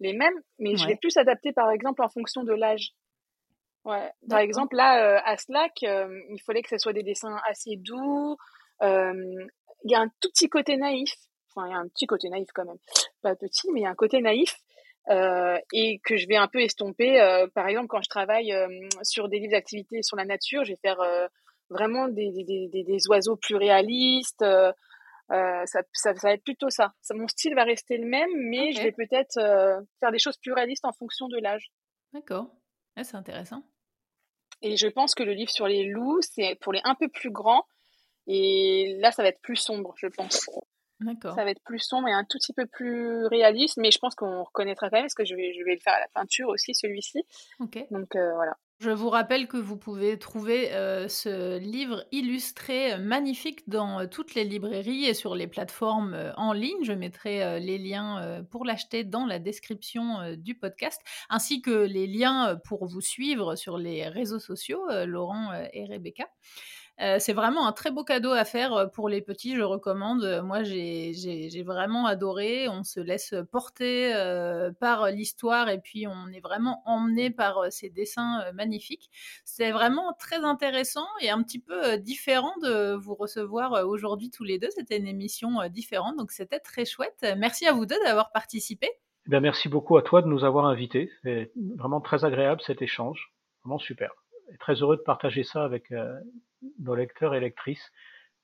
les 0.00 0.14
mêmes, 0.14 0.40
mais 0.58 0.76
je 0.76 0.86
vais 0.86 0.96
plus 0.96 1.16
adapter, 1.18 1.52
par 1.52 1.70
exemple, 1.70 2.02
en 2.02 2.08
fonction 2.08 2.44
de 2.44 2.54
l'âge. 2.54 2.94
Ouais. 3.84 4.10
Par 4.28 4.38
exemple, 4.38 4.76
là, 4.76 5.16
euh, 5.16 5.20
à 5.24 5.36
Slack, 5.36 5.82
euh, 5.82 6.20
il 6.30 6.40
fallait 6.40 6.62
que 6.62 6.70
ce 6.70 6.78
soit 6.78 6.92
des 6.92 7.02
dessins 7.02 7.36
assez 7.46 7.76
doux. 7.76 8.36
Euh, 8.82 9.46
il 9.84 9.90
y 9.90 9.94
a 9.94 10.00
un 10.00 10.08
tout 10.20 10.30
petit 10.30 10.48
côté 10.48 10.76
naïf. 10.76 11.12
Enfin, 11.50 11.68
il 11.68 11.72
y 11.72 11.74
a 11.74 11.78
un 11.78 11.88
petit 11.88 12.06
côté 12.06 12.28
naïf 12.30 12.48
quand 12.54 12.64
même. 12.64 12.78
Pas 13.22 13.36
petit, 13.36 13.70
mais 13.72 13.80
il 13.80 13.82
y 13.82 13.86
a 13.86 13.90
un 13.90 13.94
côté 13.94 14.20
naïf. 14.20 14.56
Et 15.08 16.00
que 16.04 16.16
je 16.16 16.26
vais 16.26 16.36
un 16.36 16.48
peu 16.48 16.60
estomper. 16.60 17.46
par 17.54 17.68
exemple, 17.68 17.88
quand 17.88 18.02
je 18.02 18.08
travaille 18.08 18.54
sur 19.02 19.28
des 19.28 19.38
livres 19.38 19.52
d'activité 19.52 20.02
sur 20.02 20.16
la 20.16 20.24
nature, 20.24 20.64
je 20.64 20.72
vais 20.72 20.78
faire 20.82 20.98
vraiment 21.70 22.08
des, 22.08 22.30
des, 22.30 22.68
des, 22.68 22.84
des, 22.84 23.08
oiseaux 23.08 23.36
plus 23.36 23.56
réalistes. 23.56 24.44
Ça, 25.28 25.64
ça, 25.64 25.82
ça, 25.92 26.12
va 26.12 26.32
être 26.32 26.44
plutôt 26.44 26.70
ça. 26.70 26.92
Mon 27.12 27.28
style 27.28 27.54
va 27.54 27.64
rester 27.64 27.96
le 27.96 28.06
même, 28.06 28.30
mais 28.34 28.72
je 28.72 28.82
vais 28.82 28.92
peut-être 28.92 29.34
faire 30.00 30.12
des 30.12 30.18
choses 30.18 30.38
plus 30.38 30.52
réalistes 30.52 30.84
en 30.84 30.92
fonction 30.92 31.28
de 31.28 31.38
l'âge. 31.38 31.70
D'accord. 32.12 32.46
c'est 33.02 33.16
intéressant. 33.16 33.62
Et 34.62 34.76
je 34.76 34.86
pense 34.86 35.14
que 35.14 35.22
le 35.22 35.32
livre 35.32 35.50
sur 35.50 35.66
les 35.66 35.84
loups, 35.84 36.20
c'est 36.22 36.56
pour 36.60 36.72
les 36.72 36.80
un 36.84 36.94
peu 36.94 37.08
plus 37.08 37.30
grands. 37.30 37.64
Et 38.26 38.96
là, 38.98 39.12
ça 39.12 39.22
va 39.22 39.28
être 39.28 39.42
plus 39.42 39.56
sombre, 39.56 39.94
je 39.98 40.06
pense. 40.06 40.48
D'accord. 41.00 41.34
Ça 41.34 41.44
va 41.44 41.50
être 41.50 41.62
plus 41.64 41.80
sombre 41.80 42.08
et 42.08 42.12
un 42.12 42.24
tout 42.24 42.38
petit 42.38 42.52
peu 42.52 42.66
plus 42.66 43.26
réaliste, 43.26 43.78
mais 43.78 43.90
je 43.90 43.98
pense 43.98 44.14
qu'on 44.14 44.44
reconnaîtra 44.44 44.90
quand 44.90 44.96
même, 44.96 45.04
parce 45.04 45.14
que 45.14 45.24
je 45.24 45.34
vais, 45.34 45.52
je 45.52 45.64
vais 45.64 45.74
le 45.74 45.80
faire 45.80 45.94
à 45.94 46.00
la 46.00 46.08
peinture 46.14 46.48
aussi, 46.48 46.74
celui-ci. 46.74 47.24
Donc 47.90 48.14
euh, 48.16 48.32
voilà. 48.34 48.56
Je 48.80 48.90
vous 48.90 49.08
rappelle 49.08 49.46
que 49.46 49.56
vous 49.56 49.76
pouvez 49.76 50.18
trouver 50.18 50.72
euh, 50.72 51.08
ce 51.08 51.58
livre 51.58 52.04
illustré 52.10 52.92
euh, 52.92 52.98
magnifique 52.98 53.68
dans 53.68 54.06
toutes 54.08 54.34
les 54.34 54.44
librairies 54.44 55.06
et 55.06 55.14
sur 55.14 55.34
les 55.34 55.46
plateformes 55.46 56.32
en 56.36 56.52
ligne. 56.52 56.82
Je 56.84 56.92
mettrai 56.92 57.60
les 57.60 57.78
liens 57.78 58.44
pour 58.50 58.64
l'acheter 58.64 59.04
dans 59.04 59.26
la 59.26 59.38
description 59.38 60.34
du 60.36 60.54
podcast, 60.54 61.00
ainsi 61.28 61.60
que 61.60 61.70
les 61.70 62.06
liens 62.06 62.58
pour 62.64 62.86
vous 62.86 63.00
suivre 63.00 63.56
sur 63.56 63.78
les 63.78 64.08
réseaux 64.08 64.38
sociaux, 64.38 64.82
Laurent 65.06 65.52
et 65.72 65.86
Rebecca. 65.86 66.28
Euh, 67.00 67.16
c'est 67.18 67.32
vraiment 67.32 67.66
un 67.66 67.72
très 67.72 67.90
beau 67.90 68.04
cadeau 68.04 68.30
à 68.30 68.44
faire 68.44 68.72
euh, 68.72 68.86
pour 68.86 69.08
les 69.08 69.20
petits, 69.20 69.56
je 69.56 69.62
recommande. 69.62 70.22
Euh, 70.22 70.42
moi, 70.42 70.62
j'ai 70.62 71.62
vraiment 71.66 72.06
adoré. 72.06 72.68
On 72.68 72.84
se 72.84 73.00
laisse 73.00 73.34
porter 73.50 74.12
par 74.80 75.10
l'histoire 75.10 75.68
et 75.68 75.80
puis 75.80 76.06
on 76.06 76.28
est 76.32 76.40
vraiment 76.40 76.82
emmené 76.86 77.30
par 77.30 77.72
ces 77.72 77.90
dessins 77.90 78.44
magnifiques. 78.52 79.10
C'est 79.44 79.72
vraiment 79.72 80.12
très 80.18 80.44
intéressant 80.44 81.06
et 81.20 81.30
un 81.30 81.42
petit 81.42 81.58
peu 81.58 81.98
différent 81.98 82.52
de 82.62 82.94
vous 82.94 83.14
recevoir 83.14 83.86
aujourd'hui 83.86 84.30
tous 84.30 84.44
les 84.44 84.58
deux. 84.58 84.70
C'était 84.70 84.98
une 84.98 85.06
émission 85.06 85.66
différente, 85.68 86.16
donc 86.16 86.30
c'était 86.30 86.60
très 86.60 86.84
chouette. 86.84 87.26
Merci 87.36 87.66
à 87.66 87.72
vous 87.72 87.86
deux 87.86 87.98
d'avoir 88.04 88.30
participé. 88.32 88.88
Eh 89.26 89.30
bien, 89.30 89.40
merci 89.40 89.68
beaucoup 89.68 89.96
à 89.96 90.02
toi 90.02 90.22
de 90.22 90.26
nous 90.26 90.44
avoir 90.44 90.66
invités. 90.66 91.10
C'est 91.22 91.52
vraiment 91.76 92.00
très 92.00 92.24
agréable 92.24 92.60
cet 92.64 92.82
échange. 92.82 93.32
Vraiment 93.64 93.78
super. 93.78 94.12
Et 94.52 94.58
très 94.58 94.74
heureux 94.74 94.96
de 94.96 95.02
partager 95.02 95.42
ça 95.42 95.64
avec 95.64 95.90
nos 96.78 96.94
lecteurs 96.94 97.34
et 97.34 97.40
lectrices, 97.40 97.92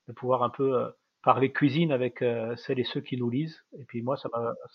de 0.07 0.13
pouvoir 0.13 0.43
un 0.43 0.49
peu 0.49 0.75
euh, 0.75 0.89
parler 1.23 1.51
cuisine 1.51 1.91
avec 1.91 2.21
euh, 2.21 2.55
celles 2.55 2.79
et 2.79 2.83
ceux 2.83 3.01
qui 3.01 3.17
nous 3.17 3.29
lisent. 3.29 3.63
Et 3.79 3.83
puis 3.85 4.01
moi, 4.01 4.17
ça 4.17 4.29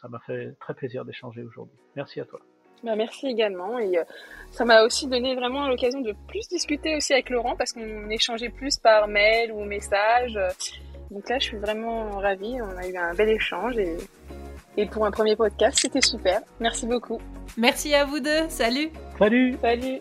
m'a 0.08 0.18
fait 0.20 0.56
très 0.60 0.74
plaisir 0.74 1.04
d'échanger 1.04 1.42
aujourd'hui. 1.42 1.78
Merci 1.96 2.20
à 2.20 2.24
toi. 2.24 2.40
Bah, 2.84 2.94
merci 2.94 3.26
également. 3.26 3.78
Et 3.78 3.98
euh, 3.98 4.04
ça 4.50 4.64
m'a 4.64 4.82
aussi 4.84 5.06
donné 5.06 5.34
vraiment 5.34 5.66
l'occasion 5.68 6.00
de 6.00 6.14
plus 6.28 6.48
discuter 6.48 6.96
aussi 6.96 7.12
avec 7.12 7.30
Laurent 7.30 7.56
parce 7.56 7.72
qu'on 7.72 8.10
échangeait 8.10 8.50
plus 8.50 8.76
par 8.78 9.08
mail 9.08 9.52
ou 9.52 9.64
message. 9.64 10.38
Donc 11.10 11.28
là, 11.28 11.38
je 11.38 11.44
suis 11.44 11.58
vraiment 11.58 12.18
ravie. 12.18 12.56
On 12.60 12.76
a 12.76 12.86
eu 12.86 12.96
un 12.96 13.14
bel 13.14 13.30
échange 13.30 13.78
et, 13.78 13.96
et 14.76 14.86
pour 14.86 15.06
un 15.06 15.10
premier 15.10 15.36
podcast, 15.36 15.78
c'était 15.80 16.00
super. 16.00 16.40
Merci 16.60 16.86
beaucoup. 16.86 17.20
Merci 17.56 17.94
à 17.94 18.04
vous 18.04 18.20
deux. 18.20 18.48
Salut. 18.48 18.90
Salut. 19.18 19.56
Salut. 19.60 20.00